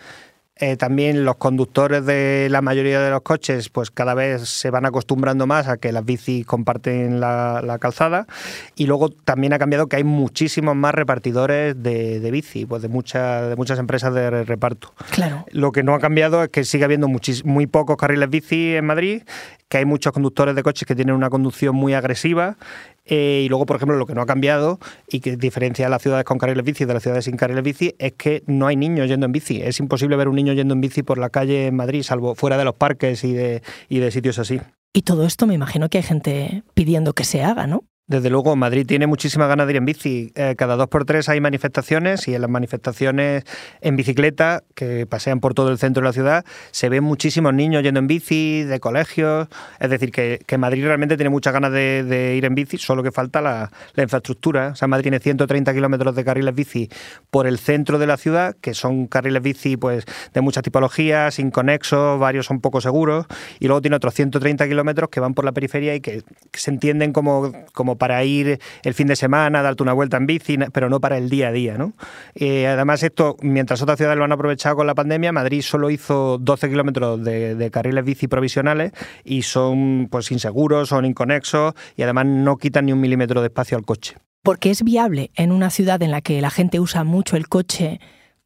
Eh, 0.56 0.78
también 0.78 1.25
los 1.25 1.38
conductores 1.38 2.06
de 2.06 2.48
la 2.50 2.62
mayoría 2.62 3.02
de 3.02 3.10
los 3.10 3.22
coches, 3.22 3.70
pues 3.70 3.90
cada 3.90 4.13
vez 4.13 4.48
se 4.48 4.70
van 4.70 4.86
acostumbrando 4.86 5.48
más 5.48 5.68
a 5.68 5.78
que 5.78 5.92
las 5.92 6.06
bicis 6.06 6.46
comparten 6.46 7.20
la, 7.20 7.78
calzada. 7.82 8.28
Y 8.75 8.86
luego 8.86 9.10
también 9.10 9.54
ha 9.54 9.60
cambiado 9.60 9.88
que 9.88 9.96
hay 9.96 10.04
muchísimos 10.04 10.75
más 10.75 10.94
repartidores 10.94 11.82
de, 11.82 12.30
bici, 12.32 12.66
pues 12.66 12.84
de, 12.84 12.88
muchas 12.88 13.50
de 13.50 13.56
muchas 13.56 13.80
empresas 13.80 14.13
de 14.13 14.44
reparto. 14.44 14.94
Claro. 15.12 15.44
Lo 15.52 15.72
que 15.72 15.82
no 15.82 15.96
ha 15.96 16.00
cambiado 16.00 16.44
es 16.44 16.50
que 16.50 16.63
sigue 16.63 16.86
habiendo 16.86 17.08
muy 17.08 17.68
pocos 17.68 17.98
carriles 17.98 18.30
bici 18.30 18.75
en 18.75 18.86
Madrid, 18.86 19.24
que 19.70 19.80
hay 19.80 19.86
muchos 19.86 20.13
conductores 20.13 20.56
de 20.56 20.62
coches 20.62 20.88
que 20.88 20.96
tienen 20.96 21.16
una 21.16 21.32
conducción 21.32 21.75
muy 21.75 21.96
agresiva 21.96 22.58
eh, 23.05 23.43
y 23.45 23.50
luego, 23.50 23.65
por 23.65 23.75
ejemplo, 23.75 23.98
lo 23.98 24.05
que 24.05 24.13
no 24.13 24.22
ha 24.22 24.25
cambiado 24.25 24.79
y 25.07 25.19
que 25.19 25.36
diferencia 25.36 25.89
las 25.89 26.01
ciudades 26.01 26.25
con 26.25 26.38
carriles 26.38 26.63
bici 26.63 26.86
de 26.86 26.93
las 26.93 27.03
ciudades 27.03 27.25
sin 27.25 27.38
carriles 27.38 27.63
bici 27.63 27.95
es 28.00 28.13
que 28.13 28.43
no 28.48 28.67
hay 28.67 28.75
niños 28.75 29.07
yendo 29.07 29.25
en 29.25 29.31
bici. 29.31 29.62
Es 29.62 29.79
imposible 29.79 30.15
ver 30.15 30.27
un 30.27 30.36
niño 30.36 30.53
yendo 30.53 30.74
en 30.74 30.81
bici 30.81 31.03
por 31.03 31.17
la 31.17 31.29
calle 31.29 31.67
en 31.67 31.75
Madrid, 31.75 32.03
salvo 32.03 32.36
fuera 32.36 32.57
de 32.57 32.65
los 32.65 32.75
parques 32.75 33.24
y 33.24 33.33
de, 33.33 33.62
y 33.89 34.00
de 34.00 34.12
sitios 34.12 34.39
así. 34.39 34.62
Y 34.93 35.01
todo 35.01 35.25
esto 35.25 35.48
me 35.48 35.55
imagino 35.55 35.89
que 35.89 35.98
hay 35.98 36.03
gente 36.03 36.63
pidiendo 36.74 37.13
que 37.13 37.24
se 37.24 37.43
haga, 37.43 37.67
¿no? 37.67 37.83
Desde 38.05 38.29
luego, 38.29 38.53
Madrid 38.57 38.86
tiene 38.86 39.07
muchísimas 39.07 39.48
ganas 39.48 39.65
de 39.65 39.72
ir 39.72 39.77
en 39.77 39.86
bici. 39.86 40.33
Eh, 40.36 40.55
cada 40.57 40.75
dos 40.75 40.89
por 40.89 41.05
tres 41.05 41.29
hay 41.29 41.39
manifestaciones 41.39 42.27
y 42.27 42.36
en 42.36 42.41
las 42.41 42.50
manifestaciones 42.50 43.45
en 43.79 43.95
bicicleta, 43.95 44.62
que 44.75 45.05
pasean 45.05 45.39
por 45.39 45.53
todo 45.53 45.72
el 45.72 45.77
centro 45.77 46.01
de 46.01 46.10
la 46.10 46.13
ciudad, 46.13 46.45
se 46.72 46.89
ven 46.89 47.01
muchísimos 47.05 47.53
niños 47.53 47.81
yendo 47.81 48.01
en 48.01 48.07
bici, 48.07 48.63
de 48.63 48.81
colegios. 48.81 49.48
Es 49.79 49.89
decir, 49.89 50.12
que, 50.12 50.57
Madrid 50.57 50.83
realmente 50.83 51.15
tiene 51.15 51.29
muchas 51.29 51.53
ganas 51.53 51.72
de, 51.72 52.36
ir 52.38 52.43
en 52.43 52.55
bici, 52.55 52.77
solo 52.77 53.03
que 53.03 53.13
falta 53.13 53.39
la, 53.39 53.72
infraestructura. 53.95 54.72
O 54.74 54.75
sea, 54.75 54.89
Madrid 54.89 55.03
tiene 55.03 55.19
130 55.19 55.74
kilómetros 55.74 56.13
de 56.13 56.25
carriles 56.25 56.53
bici 56.53 56.89
por 57.31 57.48
el 57.48 57.57
centro 57.57 58.00
de 58.00 58.07
la 58.07 58.17
ciudad, 58.17 58.53
que 58.60 58.74
son 58.74 59.07
carriles 59.07 59.41
bici 59.41 59.77
pues, 59.77 60.03
de 60.33 60.41
muchas 60.41 60.62
tipologías, 60.62 61.39
inconexos, 61.39 62.19
varios 62.19 62.48
son 62.48 62.60
poco 62.60 62.81
seguros. 62.81 63.27
Y 63.62 63.67
luego 63.67 63.81
tiene 63.81 63.95
otros 63.95 64.13
130 64.13 64.67
kilómetros 64.67 65.10
que 65.10 65.22
van 65.22 65.33
por 65.33 65.45
la 65.45 65.53
periferia 65.53 65.95
y 65.95 66.01
que, 66.01 66.22
se 66.51 66.69
entienden 66.69 67.13
como, 67.13 67.53
como 67.72 67.93
para 67.98 68.24
ir 68.24 68.60
el 68.84 68.94
fin 68.94 69.08
de 69.08 69.16
semana, 69.16 69.62
darte 69.62 69.84
una 69.84 69.94
vuelta 69.94 70.18
en 70.18 70.26
bici, 70.26 70.58
pero 70.72 70.90
no 70.90 71.00
para 71.00 71.18
el 71.18 71.30
día 71.30 71.50
a 71.50 71.52
día. 71.52 71.78
¿no? 71.78 71.94
Eh, 72.36 72.68
además, 72.68 73.04
esto, 73.04 73.38
mientras 73.42 73.82
otras 73.82 73.98
ciudades 73.98 74.18
lo 74.18 74.26
han 74.26 74.32
aprovechado 74.32 74.76
con 74.76 74.88
la 74.88 74.96
pandemia, 74.96 75.32
Madrid 75.32 75.62
solo 75.62 75.90
hizo 75.90 76.38
12 76.40 76.70
kilómetros 76.70 77.24
de, 77.24 77.70
carriles 77.72 78.06
bici 78.06 78.28
provisionales 78.28 78.92
y 79.24 79.42
son 79.44 80.08
pues 80.12 80.32
inseguros, 80.32 80.90
son 80.90 81.06
inconexos 81.06 81.74
y 81.96 82.04
además 82.04 82.26
no 82.26 82.58
quitan 82.58 82.86
ni 82.86 82.94
un 82.94 83.02
milímetro 83.02 83.42
de 83.42 83.48
espacio 83.48 83.78
al 83.78 83.86
coche. 83.86 84.18
Porque 84.44 84.70
es 84.70 84.84
viable 84.84 85.32
en 85.36 85.52
una 85.52 85.70
ciudad 85.70 86.02
en 86.02 86.12
la 86.12 86.22
que 86.22 86.42
la 86.42 86.50
gente 86.50 86.80
usa 86.80 87.04
mucho 87.04 87.38
el 87.38 87.48
coche 87.48 88.00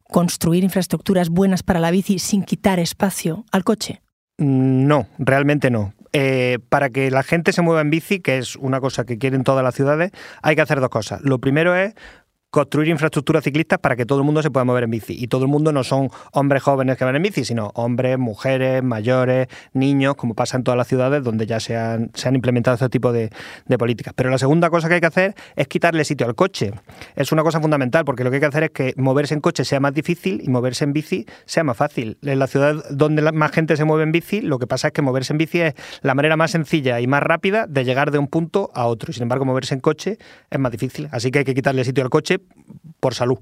construir 0.08 0.64
infraestructuras 0.64 1.28
buenas 1.28 1.62
para 1.62 1.80
la 1.80 1.90
bici 1.90 2.18
sin 2.18 2.42
quitar 2.42 2.80
espacio 2.80 3.44
al 3.52 3.64
coche? 3.64 4.00
No, 4.38 5.06
realmente 5.18 5.70
no. 5.70 5.92
Eh, 6.12 6.58
para 6.68 6.90
que 6.90 7.10
la 7.10 7.22
gente 7.22 7.52
se 7.52 7.62
mueva 7.62 7.80
en 7.80 7.90
bici, 7.90 8.20
que 8.20 8.38
es 8.38 8.56
una 8.56 8.80
cosa 8.80 9.04
que 9.04 9.18
quieren 9.18 9.44
todas 9.44 9.62
las 9.62 9.74
ciudades, 9.74 10.10
hay 10.42 10.56
que 10.56 10.62
hacer 10.62 10.80
dos 10.80 10.88
cosas. 10.88 11.20
Lo 11.22 11.38
primero 11.38 11.76
es 11.76 11.94
construir 12.50 12.88
infraestructuras 12.88 13.44
ciclistas 13.44 13.78
para 13.78 13.94
que 13.94 14.06
todo 14.06 14.20
el 14.20 14.24
mundo 14.24 14.42
se 14.42 14.50
pueda 14.50 14.64
mover 14.64 14.84
en 14.84 14.90
bici. 14.90 15.14
Y 15.18 15.28
todo 15.28 15.42
el 15.42 15.48
mundo 15.48 15.72
no 15.72 15.84
son 15.84 16.10
hombres 16.32 16.62
jóvenes 16.62 16.96
que 16.96 17.04
van 17.04 17.16
en 17.16 17.22
bici, 17.22 17.44
sino 17.44 17.70
hombres, 17.74 18.18
mujeres, 18.18 18.82
mayores, 18.82 19.48
niños, 19.74 20.14
como 20.16 20.34
pasa 20.34 20.56
en 20.56 20.64
todas 20.64 20.78
las 20.78 20.88
ciudades 20.88 21.22
donde 21.22 21.46
ya 21.46 21.60
se 21.60 21.76
han, 21.76 22.10
implementado 22.32 22.74
este 22.74 22.88
tipo 22.88 23.12
de, 23.12 23.30
políticas. 23.78 24.14
Pero 24.16 24.30
la 24.30 24.38
segunda 24.38 24.70
cosa 24.70 24.88
que 24.88 24.94
hay 24.94 25.00
que 25.00 25.06
hacer 25.06 25.34
es 25.54 25.68
quitarle 25.68 26.04
sitio 26.04 26.26
al 26.26 26.34
coche. 26.34 26.72
Es 27.14 27.32
una 27.32 27.42
cosa 27.42 27.60
fundamental, 27.60 28.04
porque 28.04 28.24
lo 28.24 28.30
que 28.30 28.36
hay 28.36 28.40
que 28.40 28.46
hacer 28.46 28.64
es 28.64 28.70
que 28.70 28.94
moverse 28.96 29.34
en 29.34 29.40
coche 29.40 29.64
sea 29.64 29.78
más 29.78 29.92
difícil 29.92 30.40
y 30.42 30.48
moverse 30.48 30.84
en 30.84 30.92
bici 30.92 31.26
sea 31.44 31.64
más 31.64 31.76
fácil. 31.76 32.18
En 32.22 32.38
la 32.38 32.46
ciudad 32.46 32.82
donde 32.90 33.20
más 33.32 33.52
gente 33.52 33.76
se 33.76 33.84
mueve 33.84 34.04
en 34.04 34.12
bici, 34.12 34.40
lo 34.40 34.58
que 34.58 34.66
pasa 34.66 34.88
es 34.88 34.92
que 34.92 35.02
moverse 35.02 35.32
en 35.32 35.38
bici 35.38 35.60
es 35.60 35.74
la 36.02 36.14
manera 36.14 36.36
más 36.36 36.52
sencilla 36.52 37.00
y 37.00 37.06
más 37.06 37.22
rápida 37.22 37.66
de 37.66 37.84
llegar 37.84 38.10
de 38.10 38.18
un 38.18 38.26
punto 38.26 38.70
a 38.74 38.86
otro. 38.86 39.12
Sin 39.12 39.22
embargo, 39.22 39.44
moverse 39.44 39.74
en 39.74 39.80
coche 39.80 40.18
es 40.50 40.58
más 40.58 40.72
difícil. 40.72 41.08
Así 41.12 41.30
que 41.30 41.40
hay 41.40 41.44
que 41.44 41.54
quitarle 41.54 41.84
sitio 41.84 42.02
al 42.02 42.10
coche 42.10 42.37
por 43.00 43.14
salud. 43.14 43.38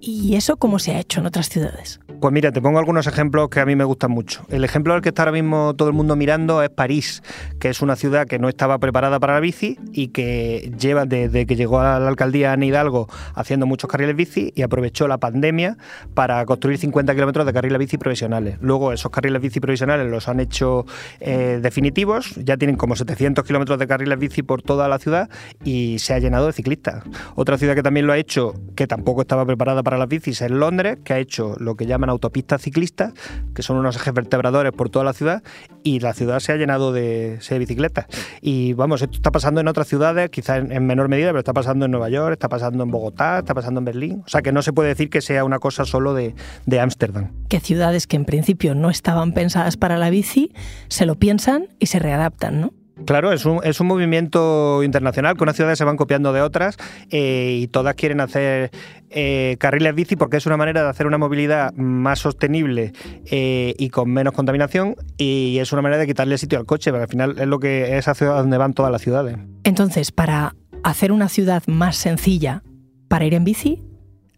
¿Y 0.00 0.36
eso 0.36 0.56
cómo 0.56 0.78
se 0.78 0.92
ha 0.92 1.00
hecho 1.00 1.20
en 1.20 1.26
otras 1.26 1.48
ciudades? 1.48 2.00
Pues 2.20 2.32
mira, 2.32 2.50
te 2.50 2.62
pongo 2.62 2.78
algunos 2.78 3.06
ejemplos 3.06 3.50
que 3.50 3.60
a 3.60 3.66
mí 3.66 3.76
me 3.76 3.84
gustan 3.84 4.10
mucho. 4.10 4.46
El 4.48 4.64
ejemplo 4.64 4.94
al 4.94 5.02
que 5.02 5.10
está 5.10 5.22
ahora 5.22 5.32
mismo 5.32 5.74
todo 5.74 5.88
el 5.88 5.94
mundo 5.94 6.16
mirando 6.16 6.62
es 6.62 6.70
París, 6.70 7.22
que 7.58 7.68
es 7.68 7.82
una 7.82 7.94
ciudad 7.94 8.26
que 8.26 8.38
no 8.38 8.48
estaba 8.48 8.78
preparada 8.78 9.20
para 9.20 9.34
la 9.34 9.40
bici 9.40 9.78
y 9.92 10.08
que 10.08 10.72
lleva 10.78 11.04
desde 11.04 11.44
que 11.44 11.56
llegó 11.56 11.80
a 11.80 12.00
la 12.00 12.08
alcaldía 12.08 12.52
Ana 12.52 12.64
Hidalgo 12.64 13.08
haciendo 13.34 13.66
muchos 13.66 13.90
carriles 13.90 14.16
bici 14.16 14.50
y 14.54 14.62
aprovechó 14.62 15.08
la 15.08 15.18
pandemia 15.18 15.76
para 16.14 16.44
construir 16.46 16.78
50 16.78 17.14
kilómetros 17.14 17.44
de 17.44 17.52
carriles 17.52 17.78
bici 17.78 17.98
provisionales. 17.98 18.56
Luego 18.62 18.94
esos 18.94 19.10
carriles 19.10 19.42
bici 19.42 19.60
provisionales 19.60 20.10
los 20.10 20.26
han 20.28 20.40
hecho 20.40 20.86
eh, 21.20 21.58
definitivos, 21.60 22.34
ya 22.36 22.56
tienen 22.56 22.76
como 22.76 22.96
700 22.96 23.44
kilómetros 23.44 23.78
de 23.78 23.86
carriles 23.86 24.18
bici 24.18 24.42
por 24.42 24.62
toda 24.62 24.88
la 24.88 24.98
ciudad 24.98 25.28
y 25.64 25.98
se 25.98 26.14
ha 26.14 26.18
llenado 26.18 26.46
de 26.46 26.54
ciclistas. 26.54 27.04
Otra 27.34 27.58
ciudad 27.58 27.74
que 27.74 27.82
también 27.82 28.06
lo 28.06 28.14
ha 28.14 28.18
hecho, 28.18 28.54
que 28.74 28.86
tampoco 28.86 29.20
estaba 29.20 29.44
preparada 29.44 29.82
para 29.82 29.98
las 29.98 30.08
bicis, 30.08 30.40
es 30.40 30.50
Londres, 30.50 30.98
que 31.04 31.12
ha 31.12 31.18
hecho 31.18 31.56
lo 31.58 31.76
que 31.76 31.84
llaman 31.84 32.05
autopistas 32.08 32.62
ciclistas, 32.62 33.12
que 33.54 33.62
son 33.62 33.76
unos 33.76 33.96
ejes 33.96 34.12
vertebradores 34.12 34.72
por 34.72 34.90
toda 34.90 35.04
la 35.04 35.12
ciudad, 35.12 35.42
y 35.82 36.00
la 36.00 36.14
ciudad 36.14 36.40
se 36.40 36.52
ha 36.52 36.56
llenado 36.56 36.92
de, 36.92 37.38
bicicletas. 37.58 38.06
Y 38.40 38.72
vamos, 38.74 39.02
esto 39.02 39.16
está 39.16 39.30
pasando 39.30 39.60
en 39.60 39.68
otras 39.68 39.86
ciudades, 39.86 40.30
quizás 40.30 40.58
en, 40.68 40.86
menor 40.86 41.08
medida, 41.08 41.28
pero 41.28 41.38
está 41.40 41.52
pasando 41.52 41.84
en 41.84 41.90
Nueva 41.90 42.08
York, 42.08 42.32
está 42.32 42.48
pasando 42.48 42.82
en 42.82 42.90
Bogotá, 42.90 43.38
está 43.38 43.54
pasando 43.54 43.80
en 43.80 43.84
Berlín. 43.84 44.22
O 44.26 44.28
sea 44.28 44.42
que 44.42 44.52
no 44.52 44.62
se 44.62 44.72
puede 44.72 44.90
decir 44.90 45.10
que 45.10 45.20
sea 45.20 45.44
una 45.44 45.58
cosa 45.58 45.84
solo 45.84 46.14
de 46.14 46.34
Ámsterdam. 46.80 47.32
que 47.48 47.60
ciudades 47.60 48.06
que 48.06 48.16
en 48.16 48.24
principio 48.24 48.74
no 48.74 48.90
estaban 48.90 49.32
pensadas 49.32 49.76
para 49.76 49.96
la 49.96 50.10
bici 50.10 50.52
se 50.88 51.06
lo 51.06 51.16
piensan 51.16 51.68
y 51.78 51.86
se 51.86 51.98
readaptan, 51.98 52.60
¿no? 52.60 52.72
Claro, 53.04 53.30
es 53.32 53.44
un, 53.44 53.60
es 53.62 53.78
un 53.80 53.88
movimiento 53.88 54.82
internacional 54.82 55.36
que 55.36 55.42
unas 55.42 55.54
ciudades 55.54 55.76
se 55.76 55.84
van 55.84 55.96
copiando 55.96 56.32
de 56.32 56.40
otras 56.40 56.78
eh, 57.10 57.58
y 57.60 57.68
todas 57.68 57.94
quieren 57.94 58.20
hacer 58.20 58.70
eh, 59.10 59.56
carriles 59.60 59.94
bici 59.94 60.16
porque 60.16 60.38
es 60.38 60.46
una 60.46 60.56
manera 60.56 60.82
de 60.82 60.88
hacer 60.88 61.06
una 61.06 61.18
movilidad 61.18 61.74
más 61.74 62.20
sostenible 62.20 62.92
eh, 63.26 63.74
y 63.78 63.90
con 63.90 64.10
menos 64.10 64.32
contaminación 64.32 64.96
y 65.18 65.58
es 65.58 65.72
una 65.72 65.82
manera 65.82 66.00
de 66.00 66.06
quitarle 66.06 66.38
sitio 66.38 66.58
al 66.58 66.64
coche, 66.64 66.90
porque 66.90 67.02
al 67.02 67.10
final 67.10 67.38
es 67.38 67.46
lo 67.46 67.58
que 67.58 67.98
es 67.98 68.08
hacia 68.08 68.28
donde 68.28 68.56
van 68.56 68.72
todas 68.72 68.90
las 68.90 69.02
ciudades. 69.02 69.36
Entonces, 69.64 70.10
para 70.10 70.56
hacer 70.82 71.12
una 71.12 71.28
ciudad 71.28 71.62
más 71.66 71.96
sencilla 71.96 72.62
para 73.08 73.26
ir 73.26 73.34
en 73.34 73.44
bici, 73.44 73.82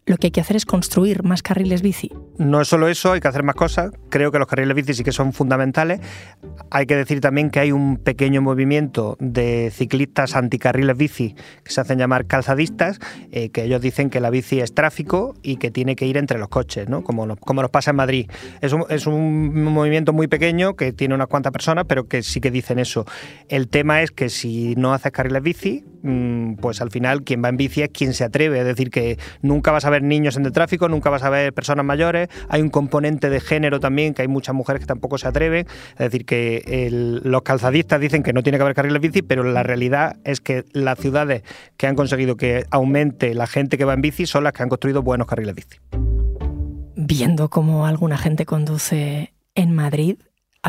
lo 0.08 0.16
que 0.16 0.28
hay 0.28 0.30
que 0.30 0.40
hacer 0.40 0.56
es 0.56 0.64
construir 0.64 1.22
más 1.22 1.42
carriles 1.42 1.82
bici. 1.82 2.10
No 2.38 2.60
es 2.60 2.68
solo 2.68 2.88
eso, 2.88 3.12
hay 3.12 3.20
que 3.20 3.28
hacer 3.28 3.42
más 3.42 3.54
cosas. 3.54 3.92
Creo 4.08 4.32
que 4.32 4.38
los 4.38 4.48
carriles 4.48 4.74
bici 4.74 4.94
sí 4.94 5.04
que 5.04 5.12
son 5.12 5.32
fundamentales. 5.32 6.00
Hay 6.70 6.86
que 6.86 6.96
decir 6.96 7.20
también 7.20 7.50
que 7.50 7.60
hay 7.60 7.72
un 7.72 7.98
pequeño 7.98 8.40
movimiento 8.40 9.16
de 9.20 9.70
ciclistas 9.72 10.34
anticarriles 10.34 10.96
bici 10.96 11.34
que 11.62 11.70
se 11.70 11.80
hacen 11.80 11.98
llamar 11.98 12.26
calzadistas, 12.26 12.98
eh, 13.32 13.50
que 13.50 13.64
ellos 13.64 13.80
dicen 13.80 14.08
que 14.08 14.20
la 14.20 14.30
bici 14.30 14.60
es 14.60 14.74
tráfico 14.74 15.34
y 15.42 15.56
que 15.56 15.70
tiene 15.70 15.94
que 15.94 16.06
ir 16.06 16.16
entre 16.16 16.38
los 16.38 16.48
coches, 16.48 16.88
¿no? 16.88 17.02
como, 17.02 17.36
como 17.36 17.62
nos 17.62 17.70
pasa 17.70 17.90
en 17.90 17.96
Madrid. 17.96 18.30
Es 18.62 18.72
un, 18.72 18.84
es 18.88 19.06
un 19.06 19.64
movimiento 19.64 20.12
muy 20.12 20.26
pequeño 20.26 20.74
que 20.74 20.92
tiene 20.92 21.14
unas 21.14 21.28
cuantas 21.28 21.52
personas, 21.52 21.84
pero 21.86 22.08
que 22.08 22.22
sí 22.22 22.40
que 22.40 22.50
dicen 22.50 22.78
eso. 22.78 23.04
El 23.48 23.68
tema 23.68 24.02
es 24.02 24.10
que 24.10 24.30
si 24.30 24.74
no 24.76 24.94
haces 24.94 25.12
carriles 25.12 25.42
bici, 25.42 25.84
pues 26.60 26.80
al 26.80 26.90
final 26.90 27.22
quien 27.22 27.42
va 27.42 27.48
en 27.48 27.56
bici 27.56 27.82
es 27.82 27.90
quien 27.90 28.14
se 28.14 28.24
atreve. 28.24 28.60
Es 28.60 28.64
decir, 28.64 28.90
que 28.90 29.18
nunca 29.42 29.70
vas 29.70 29.84
a 29.84 29.90
ver 29.90 30.02
niños 30.02 30.36
en 30.36 30.46
el 30.46 30.52
tráfico, 30.52 30.88
nunca 30.88 31.10
vas 31.10 31.22
a 31.22 31.30
ver 31.30 31.52
personas 31.52 31.84
mayores. 31.84 32.28
Hay 32.48 32.62
un 32.62 32.70
componente 32.70 33.30
de 33.30 33.40
género 33.40 33.80
también, 33.80 34.14
que 34.14 34.22
hay 34.22 34.28
muchas 34.28 34.54
mujeres 34.54 34.80
que 34.80 34.86
tampoco 34.86 35.18
se 35.18 35.28
atreven. 35.28 35.66
Es 35.92 35.98
decir, 35.98 36.24
que 36.24 36.88
los 37.24 37.42
calzadistas 37.42 38.00
dicen 38.00 38.22
que 38.22 38.32
no 38.32 38.42
tiene 38.42 38.58
que 38.58 38.62
haber 38.62 38.74
carriles 38.74 39.00
bici, 39.00 39.22
pero 39.22 39.42
la 39.42 39.62
realidad 39.62 40.16
es 40.24 40.40
que 40.40 40.64
las 40.72 40.98
ciudades 40.98 41.42
que 41.76 41.86
han 41.86 41.96
conseguido 41.96 42.36
que 42.36 42.64
aumente 42.70 43.34
la 43.34 43.46
gente 43.46 43.78
que 43.78 43.84
va 43.84 43.94
en 43.94 44.02
bici 44.02 44.26
son 44.26 44.44
las 44.44 44.52
que 44.52 44.62
han 44.62 44.68
construido 44.68 45.02
buenos 45.02 45.26
carriles 45.26 45.54
bici. 45.54 45.78
Viendo 46.96 47.48
cómo 47.48 47.86
alguna 47.86 48.18
gente 48.18 48.44
conduce 48.44 49.32
en 49.54 49.72
Madrid, 49.72 50.16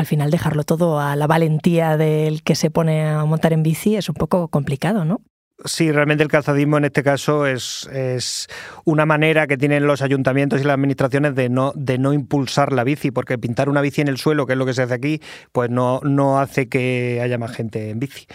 al 0.00 0.06
final 0.06 0.30
dejarlo 0.30 0.64
todo 0.64 0.98
a 0.98 1.14
la 1.16 1.26
valentía 1.26 1.96
del 1.96 2.42
que 2.42 2.54
se 2.54 2.70
pone 2.70 3.06
a 3.06 3.24
montar 3.24 3.52
en 3.52 3.62
bici 3.62 3.96
es 3.96 4.08
un 4.08 4.14
poco 4.14 4.48
complicado, 4.48 5.04
¿no? 5.04 5.20
Sí, 5.66 5.92
realmente 5.92 6.22
el 6.22 6.30
calzadismo 6.30 6.78
en 6.78 6.86
este 6.86 7.02
caso 7.02 7.44
es, 7.46 7.86
es, 7.92 8.48
una 8.84 9.04
manera 9.04 9.46
que 9.46 9.58
tienen 9.58 9.86
los 9.86 10.00
ayuntamientos 10.00 10.58
y 10.60 10.64
las 10.64 10.74
administraciones 10.74 11.34
de 11.34 11.50
no, 11.50 11.72
de 11.74 11.98
no 11.98 12.14
impulsar 12.14 12.72
la 12.72 12.82
bici, 12.82 13.10
porque 13.10 13.36
pintar 13.36 13.68
una 13.68 13.82
bici 13.82 14.00
en 14.00 14.08
el 14.08 14.16
suelo, 14.16 14.46
que 14.46 14.54
es 14.54 14.58
lo 14.58 14.64
que 14.64 14.72
se 14.72 14.82
hace 14.82 14.94
aquí, 14.94 15.20
pues 15.52 15.68
no, 15.68 16.00
no 16.02 16.40
hace 16.40 16.70
que 16.70 17.20
haya 17.22 17.36
más 17.36 17.52
gente 17.52 17.90
en 17.90 17.98
bici. 17.98 18.26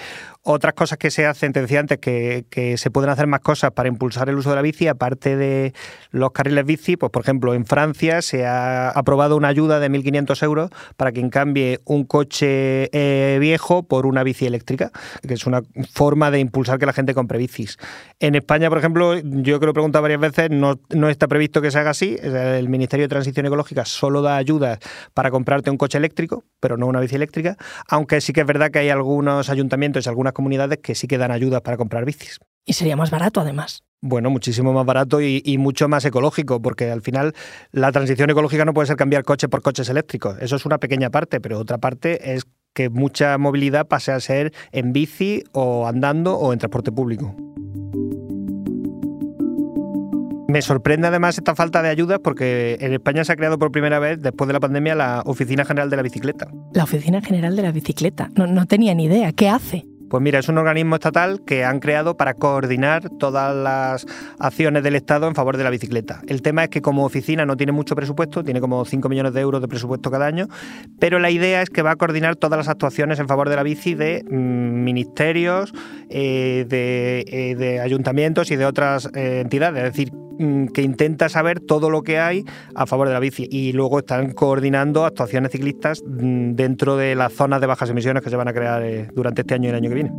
Otras 0.47 0.75
cosas 0.75 0.99
que 0.99 1.09
se 1.09 1.25
hacen, 1.25 1.53
te 1.53 1.61
decía 1.61 1.79
antes, 1.79 1.97
que, 1.97 2.75
se 2.77 2.91
pueden 2.91 3.09
hacer 3.09 3.25
más 3.25 3.39
cosas 3.39 3.71
para 3.71 3.89
impulsar 3.89 4.29
el 4.29 4.35
uso 4.35 4.51
de 4.51 4.55
la 4.55 4.61
bici, 4.61 4.87
aparte 4.87 5.35
de 5.35 5.73
los 6.11 6.33
carriles 6.33 6.63
bici, 6.63 6.97
pues 6.97 7.11
por 7.11 7.23
ejemplo 7.23 7.55
en 7.55 7.65
Francia 7.65 8.21
se 8.21 8.45
ha 8.45 8.89
aprobado 8.89 9.37
una 9.37 9.47
ayuda 9.47 9.79
de 9.79 9.89
1.500 9.89 10.43
euros 10.43 10.69
para 10.97 11.11
quien 11.11 11.31
cambie 11.31 11.79
un 11.85 12.03
coche 12.03 12.89
eh, 12.93 13.39
viejo 13.39 13.87
por 13.87 14.05
una 14.05 14.21
bici 14.21 14.45
eléctrica, 14.45 14.91
que 15.27 15.33
es 15.33 15.47
una 15.47 15.63
forma 15.91 16.29
de 16.29 16.41
impulsar 16.41 16.77
que 16.77 16.85
la 16.85 16.93
gente 16.93 17.15
compre 17.15 17.39
bicis. 17.39 17.77
En 18.19 18.35
España, 18.35 18.69
por 18.69 18.77
ejemplo, 18.77 19.17
yo 19.17 19.59
que 19.59 19.65
lo 19.65 19.71
he 19.71 19.73
preguntado 19.73 20.03
varias 20.03 20.19
veces, 20.19 20.51
no, 20.51 20.79
no 20.91 21.09
está 21.09 21.27
previsto 21.27 21.59
que 21.59 21.71
se 21.71 21.79
haga 21.79 21.89
así. 21.89 22.17
El 22.21 22.69
Ministerio 22.69 23.05
de 23.05 23.09
Transición 23.09 23.47
Ecológica 23.47 23.83
solo 23.83 24.21
da 24.21 24.37
ayudas 24.37 24.77
para 25.15 25.31
comprarte 25.31 25.71
un 25.71 25.77
coche 25.77 25.97
eléctrico, 25.97 26.43
pero 26.59 26.77
no 26.77 26.85
una 26.85 26.99
bici 26.99 27.15
eléctrica, 27.15 27.57
aunque 27.89 28.21
sí 28.21 28.31
que 28.31 28.41
es 28.41 28.47
verdad 28.47 28.69
que 28.69 28.77
hay 28.77 28.89
algunos 28.89 29.49
ayuntamientos 29.49 30.05
y 30.05 30.09
algunas 30.09 30.34
comunidades 30.35 30.77
que 30.83 30.93
sí 30.93 31.07
que 31.07 31.17
dan 31.17 31.31
ayudas 31.31 31.61
para 31.61 31.77
comprar 31.77 32.05
bicis. 32.05 32.39
Y 32.65 32.73
sería 32.73 32.95
más 32.95 33.09
barato 33.09 33.41
además. 33.41 33.83
Bueno, 34.01 34.29
muchísimo 34.29 34.71
más 34.71 34.85
barato 34.85 35.19
y, 35.21 35.57
mucho 35.57 35.87
más 35.87 36.05
ecológico, 36.05 36.61
porque 36.61 36.91
al 36.91 37.01
final 37.01 37.33
la 37.71 37.91
transición 37.91 38.29
ecológica 38.29 38.63
no 38.63 38.73
puede 38.73 38.87
ser 38.87 38.97
cambiar 38.97 39.23
coche 39.23 39.49
por 39.49 39.63
coches 39.63 39.89
eléctricos. 39.89 40.37
Eso 40.41 40.57
es 40.57 40.65
una 40.65 40.77
pequeña 40.77 41.09
parte, 41.09 41.41
pero 41.41 41.59
otra 41.59 41.79
parte 41.79 42.35
es 42.35 42.45
que 42.73 42.89
mucha 42.89 43.37
movilidad 43.39 43.87
pase 43.87 44.11
a 44.11 44.19
ser 44.19 44.53
en 44.71 44.93
bici 44.93 45.43
o 45.53 45.87
andando 45.87 46.37
o 46.37 46.53
en 46.53 46.59
transporte 46.59 46.91
público. 46.91 47.35
Me 50.47 50.61
sorprende 50.61 51.07
además 51.07 51.37
esta 51.37 51.55
falta 51.55 51.81
de 51.81 51.89
ayuda 51.89 52.19
porque 52.19 52.77
en 52.79 52.93
España 52.93 53.23
se 53.23 53.31
ha 53.33 53.35
creado 53.35 53.57
por 53.57 53.71
primera 53.71 53.97
vez, 53.97 54.21
después 54.21 54.47
de 54.47 54.53
la 54.53 54.59
pandemia, 54.59 54.93
la 54.93 55.23
Oficina 55.25 55.65
General 55.65 55.89
de 55.89 55.95
la 55.95 56.03
Bicicleta. 56.03 56.47
La 56.73 56.83
Oficina 56.83 57.21
General 57.21 57.55
de 57.55 57.61
la 57.63 57.71
Bicicleta. 57.71 58.29
No, 58.35 58.45
no 58.45 58.65
tenía 58.67 58.93
ni 58.93 59.05
idea. 59.05 59.33
¿Qué 59.33 59.49
hace? 59.49 59.85
Pues 60.09 60.21
mira, 60.21 60.39
es 60.39 60.49
un 60.49 60.57
organismo 60.57 60.95
estatal 60.95 61.41
que 61.45 61.63
han 61.63 61.79
creado 61.79 62.15
para 62.17 62.33
coordinar 62.35 63.09
todas 63.19 63.55
las 63.55 64.05
acciones 64.39 64.83
del 64.83 64.95
Estado 64.95 65.27
en 65.27 65.35
favor 65.35 65.57
de 65.57 65.63
la 65.63 65.69
bicicleta. 65.69 66.21
El 66.27 66.41
tema 66.41 66.63
es 66.63 66.69
que 66.69 66.81
como 66.81 67.05
oficina 67.05 67.45
no 67.45 67.57
tiene 67.57 67.71
mucho 67.71 67.95
presupuesto, 67.95 68.43
tiene 68.43 68.61
como 68.61 68.85
5 68.85 69.09
millones 69.09 69.33
de 69.33 69.41
euros 69.41 69.61
de 69.61 69.67
presupuesto 69.67 70.11
cada 70.11 70.27
año, 70.27 70.47
pero 70.99 71.19
la 71.19 71.31
idea 71.31 71.61
es 71.61 71.69
que 71.69 71.81
va 71.81 71.91
a 71.91 71.95
coordinar 71.95 72.35
todas 72.35 72.57
las 72.57 72.67
actuaciones 72.67 73.19
en 73.19 73.27
favor 73.27 73.49
de 73.49 73.55
la 73.55 73.63
bici 73.63 73.95
de 73.95 74.23
mm, 74.29 74.83
ministerios, 74.83 75.73
eh, 76.09 76.65
eh, 76.69 77.55
de, 77.55 77.79
ayuntamientos 77.79 78.51
y 78.51 78.55
de 78.55 78.65
otras 78.65 79.09
eh, 79.15 79.41
entidades. 79.41 79.83
Es 79.83 79.93
decir, 79.93 80.11
que 80.73 80.81
intenta 80.81 81.29
saber 81.29 81.59
todo 81.59 81.89
lo 81.89 82.03
que 82.03 82.19
hay 82.19 82.43
a 82.75 82.85
favor 82.85 83.07
de 83.07 83.13
la 83.13 83.19
bici 83.19 83.47
y 83.49 83.73
luego 83.73 83.99
están 83.99 84.31
coordinando 84.31 85.05
actuaciones 85.05 85.51
ciclistas 85.51 86.03
mm, 86.05 86.53
dentro 86.53 86.97
de 86.97 87.15
las 87.15 87.33
zonas 87.33 87.61
de 87.61 87.67
bajas 87.67 87.89
emisiones 87.89 88.23
que 88.23 88.29
se 88.29 88.35
van 88.35 88.47
a 88.47 88.53
crear 88.53 88.83
eh, 88.83 89.07
durante 89.13 89.41
este 89.41 89.53
año 89.53 89.67
y 89.67 89.69
el 89.69 89.75
año 89.75 89.89
que 89.89 89.95
viene. 89.95 90.11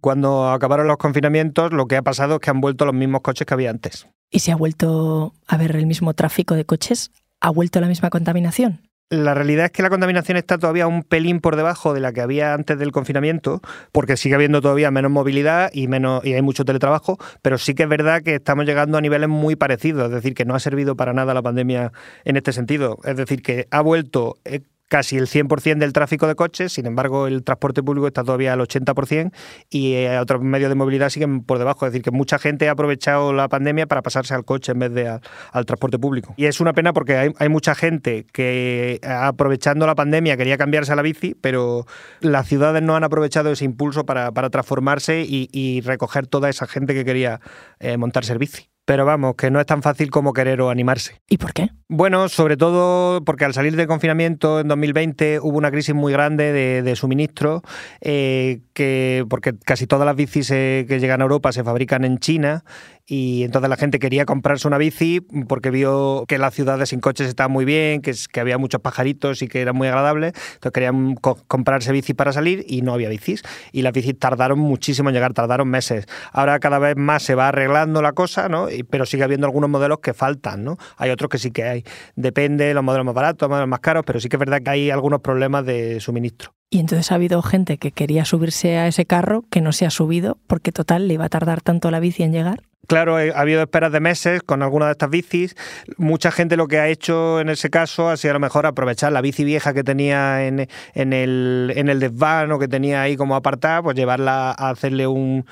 Cuando 0.00 0.48
acabaron 0.48 0.86
los 0.86 0.96
confinamientos, 0.96 1.72
lo 1.72 1.86
que 1.86 1.96
ha 1.96 2.02
pasado 2.02 2.36
es 2.36 2.40
que 2.40 2.50
han 2.50 2.60
vuelto 2.60 2.84
los 2.84 2.94
mismos 2.94 3.20
coches 3.20 3.46
que 3.46 3.54
había 3.54 3.70
antes. 3.70 4.08
¿Y 4.30 4.40
si 4.40 4.50
ha 4.50 4.56
vuelto 4.56 5.34
a 5.46 5.56
ver 5.56 5.74
el 5.74 5.86
mismo 5.86 6.14
tráfico 6.14 6.54
de 6.54 6.64
coches? 6.64 7.10
¿Ha 7.40 7.50
vuelto 7.50 7.80
la 7.80 7.88
misma 7.88 8.10
contaminación? 8.10 8.87
La 9.10 9.32
realidad 9.32 9.64
es 9.64 9.72
que 9.72 9.82
la 9.82 9.88
contaminación 9.88 10.36
está 10.36 10.58
todavía 10.58 10.86
un 10.86 11.02
pelín 11.02 11.40
por 11.40 11.56
debajo 11.56 11.94
de 11.94 12.00
la 12.00 12.12
que 12.12 12.20
había 12.20 12.52
antes 12.52 12.78
del 12.78 12.92
confinamiento, 12.92 13.62
porque 13.90 14.18
sigue 14.18 14.34
habiendo 14.34 14.60
todavía 14.60 14.90
menos 14.90 15.10
movilidad 15.10 15.70
y 15.72 15.88
menos 15.88 16.22
y 16.26 16.34
hay 16.34 16.42
mucho 16.42 16.66
teletrabajo, 16.66 17.16
pero 17.40 17.56
sí 17.56 17.74
que 17.74 17.84
es 17.84 17.88
verdad 17.88 18.20
que 18.22 18.34
estamos 18.34 18.66
llegando 18.66 18.98
a 18.98 19.00
niveles 19.00 19.30
muy 19.30 19.56
parecidos, 19.56 20.08
es 20.08 20.10
decir, 20.10 20.34
que 20.34 20.44
no 20.44 20.54
ha 20.54 20.60
servido 20.60 20.94
para 20.94 21.14
nada 21.14 21.32
la 21.32 21.40
pandemia 21.40 21.90
en 22.26 22.36
este 22.36 22.52
sentido, 22.52 22.98
es 23.02 23.16
decir, 23.16 23.40
que 23.40 23.66
ha 23.70 23.80
vuelto 23.80 24.36
eh, 24.44 24.60
casi 24.88 25.16
el 25.16 25.26
100% 25.26 25.78
del 25.78 25.92
tráfico 25.92 26.26
de 26.26 26.34
coches, 26.34 26.72
sin 26.72 26.86
embargo 26.86 27.26
el 27.26 27.44
transporte 27.44 27.82
público 27.82 28.06
está 28.06 28.24
todavía 28.24 28.54
al 28.54 28.60
80% 28.60 29.32
y 29.70 29.92
eh, 29.94 30.18
otros 30.18 30.42
medios 30.42 30.70
de 30.70 30.74
movilidad 30.74 31.10
siguen 31.10 31.42
por 31.42 31.58
debajo, 31.58 31.86
es 31.86 31.92
decir, 31.92 32.02
que 32.02 32.10
mucha 32.10 32.38
gente 32.38 32.68
ha 32.68 32.72
aprovechado 32.72 33.32
la 33.32 33.48
pandemia 33.48 33.86
para 33.86 34.02
pasarse 34.02 34.34
al 34.34 34.44
coche 34.44 34.72
en 34.72 34.78
vez 34.78 34.92
de 34.92 35.08
al, 35.08 35.66
transporte 35.66 35.98
público. 35.98 36.34
Y 36.36 36.46
es 36.46 36.60
una 36.60 36.72
pena 36.72 36.92
porque 36.92 37.32
hay, 37.38 37.48
mucha 37.48 37.74
gente 37.74 38.26
que 38.32 39.00
aprovechando 39.02 39.86
la 39.86 39.94
pandemia 39.94 40.36
quería 40.36 40.56
cambiarse 40.56 40.92
a 40.92 40.96
la 40.96 41.02
bici, 41.02 41.34
pero 41.40 41.86
las 42.20 42.46
ciudades 42.46 42.82
no 42.82 42.96
han 42.96 43.04
aprovechado 43.04 43.50
ese 43.52 43.64
impulso 43.64 44.04
para, 44.06 44.32
transformarse 44.50 45.24
y, 45.26 45.80
recoger 45.82 46.26
toda 46.26 46.48
esa 46.48 46.66
gente 46.66 46.94
que 46.94 47.04
quería 47.04 47.40
eh, 47.78 47.96
montarse 47.96 48.32
el 48.32 48.38
bici. 48.38 48.68
Pero 48.88 49.04
vamos, 49.04 49.34
que 49.34 49.50
no 49.50 49.60
es 49.60 49.66
tan 49.66 49.82
fácil 49.82 50.10
como 50.10 50.32
querer 50.32 50.62
o 50.62 50.70
animarse. 50.70 51.20
¿Y 51.28 51.36
por 51.36 51.52
qué? 51.52 51.68
Bueno, 51.88 52.30
sobre 52.30 52.56
todo 52.56 53.22
porque 53.22 53.44
al 53.44 53.52
salir 53.52 53.76
del 53.76 53.86
confinamiento 53.86 54.60
en 54.60 54.68
2020 54.68 55.40
hubo 55.40 55.58
una 55.58 55.70
crisis 55.70 55.94
muy 55.94 56.10
grande 56.10 56.54
de, 56.82 56.96
suministro, 56.96 57.60
eh, 58.00 58.62
que, 58.72 59.26
porque 59.28 59.52
casi 59.62 59.86
todas 59.86 60.06
las 60.06 60.16
bicis 60.16 60.50
eh, 60.52 60.86
que 60.88 61.00
llegan 61.00 61.20
a 61.20 61.24
Europa 61.24 61.52
se 61.52 61.64
fabrican 61.64 62.06
en 62.06 62.16
China 62.16 62.64
y 63.10 63.42
entonces 63.42 63.70
la 63.70 63.76
gente 63.78 63.98
quería 63.98 64.26
comprarse 64.26 64.68
una 64.68 64.76
bici 64.76 65.22
porque 65.48 65.70
vio 65.70 66.24
que 66.28 66.36
las 66.36 66.52
ciudades 66.52 66.90
sin 66.90 67.00
coches 67.00 67.26
estaban 67.26 67.50
muy 67.50 67.64
bien, 67.64 68.02
que, 68.02 68.14
que 68.30 68.40
había 68.40 68.58
muchos 68.58 68.82
pajaritos 68.82 69.40
y 69.40 69.48
que 69.48 69.62
era 69.62 69.72
muy 69.72 69.88
agradable, 69.88 70.26
entonces 70.26 70.72
querían 70.72 71.14
comprarse 71.14 71.90
bici 71.90 72.12
para 72.12 72.34
salir 72.34 72.66
y 72.68 72.82
no 72.82 72.92
había 72.92 73.08
bicis. 73.08 73.42
Y 73.72 73.80
las 73.80 73.94
bicis 73.94 74.18
tardaron 74.18 74.58
muchísimo 74.58 75.08
en 75.08 75.14
llegar, 75.14 75.32
tardaron 75.32 75.68
meses. 75.68 76.06
Ahora 76.32 76.60
cada 76.60 76.78
vez 76.78 76.96
más 76.96 77.22
se 77.22 77.34
va 77.34 77.48
arreglando 77.48 78.02
la 78.02 78.12
cosa, 78.12 78.50
¿no? 78.50 78.66
pero 78.90 79.06
sigue 79.06 79.24
habiendo 79.24 79.46
algunos 79.46 79.70
modelos 79.70 80.00
que 80.00 80.12
faltan, 80.12 80.62
¿no? 80.62 80.76
Hay 80.98 81.08
otros 81.08 81.30
que 81.30 81.38
sí 81.38 81.50
que 81.50 81.64
hay. 81.64 81.84
Depende, 82.14 82.74
los 82.74 82.84
modelos 82.84 83.06
más 83.06 83.14
baratos, 83.14 83.46
los 83.46 83.50
modelos 83.50 83.68
más 83.70 83.80
caros, 83.80 84.04
pero 84.06 84.20
sí 84.20 84.28
que 84.28 84.36
es 84.36 84.40
verdad 84.40 84.60
que 84.62 84.70
hay 84.70 84.90
algunos 84.90 85.20
problemas 85.20 85.64
de 85.64 85.98
suministro. 86.00 86.52
Y 86.70 86.80
entonces 86.80 87.10
ha 87.10 87.14
habido 87.14 87.40
gente 87.40 87.78
que 87.78 87.92
quería 87.92 88.26
subirse 88.26 88.76
a 88.76 88.86
ese 88.86 89.06
carro 89.06 89.44
que 89.50 89.62
no 89.62 89.72
se 89.72 89.86
ha 89.86 89.90
subido 89.90 90.36
porque 90.46 90.72
total 90.72 91.08
le 91.08 91.14
iba 91.14 91.24
a 91.24 91.30
tardar 91.30 91.62
tanto 91.62 91.90
la 91.90 92.00
bici 92.00 92.22
en 92.22 92.32
llegar. 92.32 92.62
Claro, 92.88 93.16
ha 93.16 93.38
habido 93.38 93.60
esperas 93.60 93.92
de 93.92 94.00
meses 94.00 94.42
con 94.42 94.62
alguna 94.62 94.86
de 94.86 94.92
estas 94.92 95.10
bicis. 95.10 95.54
Mucha 95.98 96.30
gente 96.30 96.56
lo 96.56 96.68
que 96.68 96.78
ha 96.78 96.88
hecho 96.88 97.38
en 97.38 97.50
ese 97.50 97.68
caso 97.68 98.08
ha 98.08 98.16
sido 98.16 98.30
a 98.30 98.34
lo 98.34 98.40
mejor 98.40 98.64
aprovechar 98.64 99.12
la 99.12 99.20
bici 99.20 99.44
vieja 99.44 99.74
que 99.74 99.84
tenía 99.84 100.46
en, 100.46 100.66
el, 100.94 101.72
en 101.76 101.88
el 101.90 102.00
desván 102.00 102.50
o 102.50 102.58
que 102.58 102.66
tenía 102.66 103.02
ahí 103.02 103.18
como 103.18 103.36
apartada, 103.36 103.82
pues 103.82 103.94
llevarla 103.94 104.52
a 104.52 104.70
hacerle 104.70 105.06
un, 105.06 105.44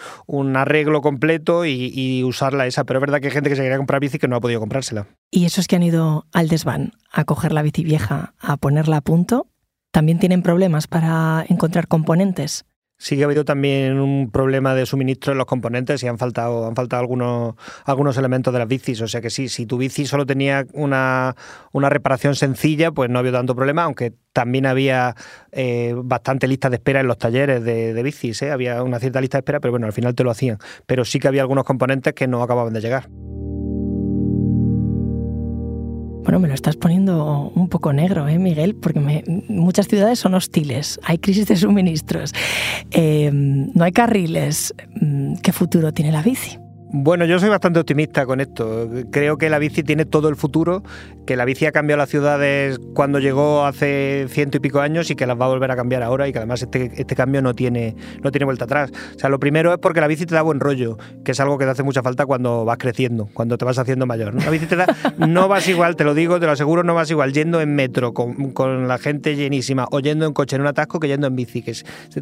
arreglo 0.57 1.03
completo 1.03 1.67
y, 1.67 1.93
y, 1.95 2.25
usarla 2.25 2.67
esa. 2.67 2.85
Pero 2.85 3.01
es 3.01 3.03
verdad 3.03 3.21
que 3.21 3.27
hay 3.27 3.33
gente 3.35 3.51
que 3.51 3.57
se 3.57 3.63
quería 3.63 3.77
comprar 3.77 4.01
bici 4.01 4.19
que 4.19 4.29
no 4.29 4.37
ha 4.37 4.41
podido 4.41 4.61
comprársela. 4.61 5.07
¿Y 5.31 5.45
esos 5.45 5.69
que 5.69 5.77
han 5.77 5.83
ido 5.83 6.25
al 6.33 6.49
desván 6.49 6.93
a 7.13 7.25
coger 7.25 7.53
la 7.53 7.61
bici 7.61 7.85
vieja, 7.85 8.33
a 8.39 8.57
ponerla 8.57 8.97
a 8.97 9.01
punto, 9.03 9.47
también 9.91 10.19
tienen 10.19 10.41
problemas 10.41 10.87
para 10.87 11.45
encontrar 11.51 11.87
componentes? 11.87 12.65
Sí 12.99 13.17
que 13.17 13.23
ha 13.23 13.27
habido 13.27 13.45
también 13.45 14.01
un 14.01 14.31
problema 14.31 14.75
de 14.75 14.87
suministro 14.87 15.33
en 15.33 15.39
los 15.39 15.47
componentes 15.47 16.03
y 16.03 16.07
han 16.07 16.17
faltado, 16.17 16.67
han 16.67 16.75
faltado 16.75 17.01
algunos, 17.01 17.55
algunos 17.85 18.17
elementos 18.17 18.53
de 18.53 18.59
las 18.59 18.69
bicis. 18.69 19.01
O 19.03 19.09
sea 19.09 19.21
que 19.21 19.29
sí, 19.29 19.49
si 19.49 19.67
tu 19.67 19.77
bici 19.77 20.07
solo 20.07 20.25
tenía 20.25 20.67
una, 20.73 21.35
reparación 21.73 22.35
sencilla, 22.35 22.93
pues 22.93 23.11
no 23.11 23.19
había 23.19 23.33
tanto 23.33 23.55
problema, 23.55 23.83
aunque 23.83 24.15
también 24.33 24.65
había 24.65 25.15
eh, 25.53 25.95
bastante 25.97 26.49
lista 26.49 26.71
de 26.71 26.77
espera 26.77 27.01
en 27.01 27.07
los 27.07 27.19
talleres 27.19 27.63
de, 27.63 27.93
de 27.93 28.03
bicis. 28.03 28.41
¿eh? 28.43 28.51
Había 28.51 28.83
una 28.83 28.99
cierta 28.99 29.21
lista 29.21 29.37
de 29.39 29.41
espera, 29.41 29.61
pero 29.61 29.73
bueno, 29.73 29.87
al 29.87 29.93
final 29.93 30.15
te 30.15 30.25
lo 30.25 30.31
hacían. 30.31 30.59
Pero 30.87 31.05
sí 31.05 31.19
que 31.19 31.29
había 31.29 31.43
algunos 31.43 31.65
componentes 31.65 32.15
que 32.15 32.27
no 32.27 32.43
acababan 32.43 32.73
de 32.73 32.81
llegar. 32.81 33.09
Bueno, 36.27 36.41
me 36.41 36.49
lo 36.49 36.55
estás 36.55 36.75
poniendo 36.75 37.53
un 37.55 37.69
poco 37.69 37.93
negro, 37.93 38.27
¿eh, 38.27 38.37
Miguel? 38.37 38.75
Porque 38.75 39.23
muchas 39.47 39.87
ciudades 39.87 40.19
son 40.19 40.35
hostiles, 40.35 40.99
hay 41.05 41.19
crisis 41.19 41.47
de 41.47 41.55
suministros, 41.55 42.33
eh, 42.91 43.31
no 43.33 43.85
hay 43.85 43.93
carriles. 43.93 44.75
Mm, 45.01 45.37
¿Qué 45.37 45.53
futuro 45.53 45.93
tiene 45.93 46.11
la 46.11 46.23
bici? 46.23 46.59
Bueno, 46.99 47.27
yo 47.27 47.39
soy 47.39 47.51
bastante 47.51 47.79
optimista 47.79 48.25
con 48.25 48.41
esto. 48.41 48.89
Creo 49.13 49.37
que 49.37 49.51
la 49.51 49.59
bici 49.59 49.83
tiene 49.83 50.07
todo 50.07 50.31
el 50.31 50.35
futuro, 50.35 50.83
que 51.27 51.37
la 51.37 51.45
bici 51.45 51.67
ha 51.67 51.73
cambiado 51.73 51.99
las 51.99 52.09
ciudades 52.09 52.79
cuando 52.95 53.19
llegó 53.19 53.67
hace 53.67 54.25
ciento 54.31 54.57
y 54.57 54.61
pico 54.61 54.81
años 54.81 55.11
y 55.11 55.15
que 55.15 55.27
las 55.27 55.39
va 55.39 55.45
a 55.45 55.49
volver 55.49 55.71
a 55.71 55.77
cambiar 55.77 56.03
ahora 56.03 56.27
y 56.27 56.33
que 56.33 56.39
además 56.39 56.63
este, 56.63 56.91
este 56.97 57.15
cambio 57.15 57.43
no 57.43 57.53
tiene, 57.53 57.95
no 58.23 58.31
tiene 58.31 58.47
vuelta 58.47 58.65
atrás. 58.65 58.93
O 59.15 59.19
sea, 59.19 59.29
lo 59.29 59.39
primero 59.39 59.75
es 59.75 59.79
porque 59.79 60.01
la 60.01 60.07
bici 60.07 60.25
te 60.25 60.35
da 60.35 60.41
buen 60.41 60.59
rollo, 60.59 60.97
que 61.23 61.33
es 61.33 61.41
algo 61.41 61.59
que 61.59 61.67
te 61.67 61.73
hace 61.73 61.83
mucha 61.83 62.03
falta 62.03 62.25
cuando 62.25 62.65
vas 62.65 62.79
creciendo, 62.79 63.29
cuando 63.35 63.59
te 63.59 63.67
vas 63.67 63.79
haciendo 63.79 64.07
mayor. 64.07 64.35
La 64.43 64.49
bici 64.49 64.65
te 64.65 64.77
da, 64.77 64.87
no 65.19 65.49
vas 65.49 65.69
igual, 65.69 65.97
te 65.97 66.05
lo 66.05 66.15
digo, 66.15 66.41
te 66.41 66.47
lo 66.47 66.53
aseguro, 66.53 66.83
no 66.83 66.95
vas 66.95 67.11
igual 67.11 67.35
yendo 67.35 67.61
en 67.61 67.75
metro 67.75 68.15
con, 68.15 68.53
con 68.53 68.89
la 68.89 68.97
gente 68.97 69.37
llenísima 69.37 69.87
o 69.91 70.01
yendo 70.01 70.25
en 70.25 70.33
coche 70.33 70.57
en 70.57 70.63
un 70.63 70.69
atasco 70.69 70.99
que 70.99 71.09
yendo 71.09 71.27
en 71.27 71.37
bici, 71.37 71.61
que 71.61 71.75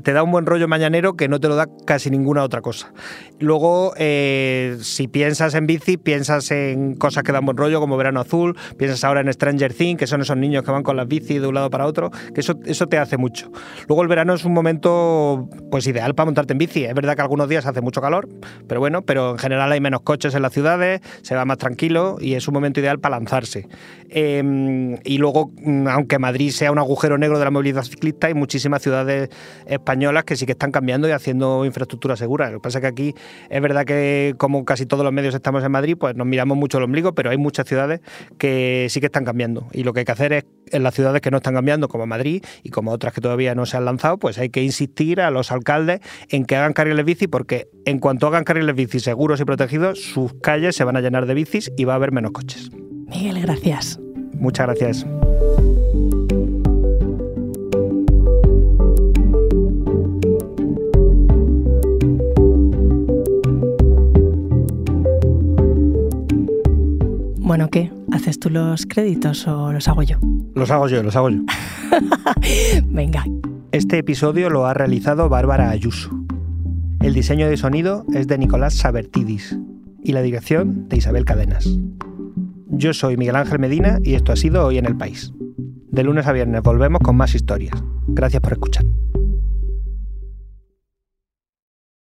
te 0.03 0.13
da 0.13 0.25
un 0.25 0.33
buen 0.33 0.47
rollo 0.47 0.67
mañanero 0.67 1.15
que 1.15 1.29
no 1.29 1.39
te 1.39 1.47
lo 1.47 1.55
da 1.55 1.69
casi 1.87 2.11
ninguna 2.11 2.43
otra 2.43 2.61
cosa. 2.61 2.93
Luego, 3.39 3.95
eh, 3.99 4.64
si 4.81 5.09
piensas 5.09 5.55
en 5.55 5.67
bici, 5.67 5.97
piensas 5.97 6.51
en 6.51 6.95
cosas 6.95 7.23
que 7.23 7.33
dan 7.33 7.45
buen 7.45 7.57
rollo, 7.57 7.81
como 7.81 7.97
Verano 7.97 8.21
Azul, 8.21 8.57
piensas 8.77 9.05
ahora 9.05 9.21
en 9.21 9.33
Stranger 9.33 9.73
Things, 9.73 9.99
que 9.99 10.07
son 10.07 10.21
esos 10.21 10.37
niños 10.37 10.63
que 10.63 10.71
van 10.71 10.83
con 10.83 10.97
las 10.97 11.09
bici 11.09 11.39
de 11.39 11.47
un 11.47 11.55
lado 11.55 11.71
para 11.71 11.87
otro, 11.87 12.11
que 12.35 12.41
eso, 12.41 12.59
eso 12.65 12.87
te 12.87 12.99
hace 12.99 13.17
mucho. 13.17 13.51
Luego 13.89 14.03
el 14.03 14.09
verano 14.09 14.35
es 14.35 14.45
un 14.45 14.53
momento 14.53 15.49
pues 15.71 15.87
ideal 15.87 16.15
para 16.15 16.27
montarte 16.27 16.53
en 16.53 16.59
bici. 16.59 16.85
Es 16.85 16.95
verdad 16.95 17.17
que 17.17 17.23
algunos 17.23 17.49
días 17.49 17.67
hace 17.67 17.81
mucho 17.81 18.01
calor, 18.01 18.29
pero 18.69 18.81
bueno, 18.81 19.03
pero 19.03 19.33
en 19.33 19.39
general 19.39 19.73
hay 19.73 19.81
menos 19.81 20.03
coches 20.03 20.35
en 20.35 20.43
las 20.43 20.53
ciudades, 20.53 21.01
se 21.23 21.35
va 21.35 21.45
más 21.45 21.59
tranquilo 21.59 22.17
y 22.21 22.35
es 22.35 22.47
un 22.49 22.55
momento 22.55 22.81
ideal 22.81 22.99
para 22.99 23.17
lanzarse. 23.17 23.69
Em, 24.11 24.97
y 25.05 25.19
luego, 25.19 25.51
mm, 25.57 25.89
aunque 25.89 26.19
Madrid 26.19 26.51
sea 26.51 26.71
un 26.73 26.79
agujero 26.79 27.19
negro 27.19 27.39
de 27.39 27.45
la 27.45 27.51
movilidad 27.51 27.83
ciclista, 27.83 28.29
hay 28.29 28.35
muchísimas 28.35 28.83
ciudades 28.83 29.29
españolas 29.67 30.25
que 30.25 30.37
sí 30.37 30.47
que 30.47 30.53
están 30.53 30.71
cambiando 30.71 31.09
y 31.09 31.13
haciendo 31.13 31.65
infraestructura 31.65 32.17
segura. 32.17 32.51
Lo 32.51 32.59
que 32.59 32.63
pasa 32.63 32.79
es 32.79 32.83
que 32.83 32.89
aquí 32.89 33.15
es 33.51 33.61
verdad 33.61 33.85
que 33.85 34.35
como 34.45 34.67
casi 34.67 34.85
todos 34.85 35.03
los 35.03 35.11
medios 35.11 35.35
estamos 35.35 35.65
en 35.65 35.73
Madrid, 35.73 35.97
pues 35.99 36.17
nos 36.17 36.27
miramos 36.27 36.59
mucho 36.59 36.77
el 36.77 36.85
ombligo, 36.85 37.15
pero 37.15 37.31
hay 37.31 37.39
muchas 37.39 37.67
ciudades 37.67 38.03
que 38.37 38.89
sí 38.91 39.01
que 39.01 39.07
están 39.07 39.25
cambiando. 39.25 39.69
Y 39.73 39.85
lo 39.85 39.95
que 39.95 40.01
hay 40.01 40.05
que 40.05 40.13
hacer 40.13 40.35
es, 40.35 40.45
en 40.71 40.83
las 40.83 40.93
ciudades 40.93 41.23
que 41.23 41.31
no 41.31 41.39
están 41.39 41.55
cambiando, 41.55 41.89
como 41.89 42.07
Madrid 42.07 42.45
y 42.63 42.69
como 42.69 42.91
otras 42.91 43.15
que 43.15 43.23
todavía 43.23 43.55
no 43.55 43.65
se 43.65 43.79
han 43.79 43.87
lanzado, 43.87 44.19
pues 44.19 44.37
hay 44.37 44.51
que 44.51 44.63
insistir 44.63 45.23
a 45.23 45.31
los 45.31 45.51
alcaldes 45.51 46.01
en 46.29 46.45
que 46.45 46.57
hagan 46.57 46.75
carriles 46.75 47.07
bici, 47.07 47.27
porque 47.27 47.71
en 47.87 48.01
cuanto 48.01 48.27
hagan 48.27 48.45
carriles 48.45 48.75
bici 48.75 49.01
seguros 49.01 49.41
y 49.41 49.47
protegidos, 49.47 50.03
sus 50.03 50.35
calles 50.43 50.77
se 50.77 50.85
van 50.85 50.99
a 50.99 51.01
llenar 51.01 51.25
de 51.25 51.33
bicis 51.33 51.73
y 51.79 51.85
va 51.85 51.95
a 51.95 51.97
haber 51.97 52.13
menos 52.13 52.33
coches. 52.33 52.71
Miguel, 53.09 53.41
gracias. 53.41 53.99
Muchas 54.35 54.67
gracias. 54.67 55.07
Bueno, 67.45 67.69
¿qué? 67.69 67.93
¿Haces 68.11 68.41
tú 68.41 68.49
los 68.49 68.87
créditos 68.87 69.47
o 69.47 69.71
los 69.71 69.87
hago 69.87 70.03
yo? 70.03 70.17
Los 70.55 70.71
hago 70.71 70.89
yo, 70.89 71.03
los 71.03 71.15
hago 71.15 71.29
yo. 71.29 71.43
Venga. 72.87 73.23
Este 73.71 73.99
episodio 73.99 74.49
lo 74.49 74.65
ha 74.65 74.73
realizado 74.73 75.29
Bárbara 75.29 75.69
Ayuso. 75.69 76.09
El 77.03 77.13
diseño 77.13 77.47
de 77.47 77.59
sonido 77.59 78.07
es 78.15 78.29
de 78.29 78.39
Nicolás 78.39 78.73
Sabertidis 78.73 79.59
y 80.03 80.13
la 80.13 80.23
dirección 80.23 80.89
de 80.89 80.97
Isabel 80.97 81.27
Cadenas. 81.27 81.69
Yo 82.71 82.95
soy 82.95 83.19
Miguel 83.19 83.37
Ángel 83.37 83.59
Medina 83.59 83.99
y 84.03 84.15
esto 84.15 84.33
ha 84.33 84.37
sido 84.37 84.65
Hoy 84.65 84.79
en 84.79 84.87
el 84.87 84.97
País. 84.97 85.35
De 85.91 86.03
lunes 86.03 86.27
a 86.27 86.33
viernes 86.33 86.63
volvemos 86.63 87.03
con 87.03 87.15
más 87.15 87.35
historias. 87.35 87.75
Gracias 88.09 88.41
por 88.41 88.55
escuchar. 88.55 88.87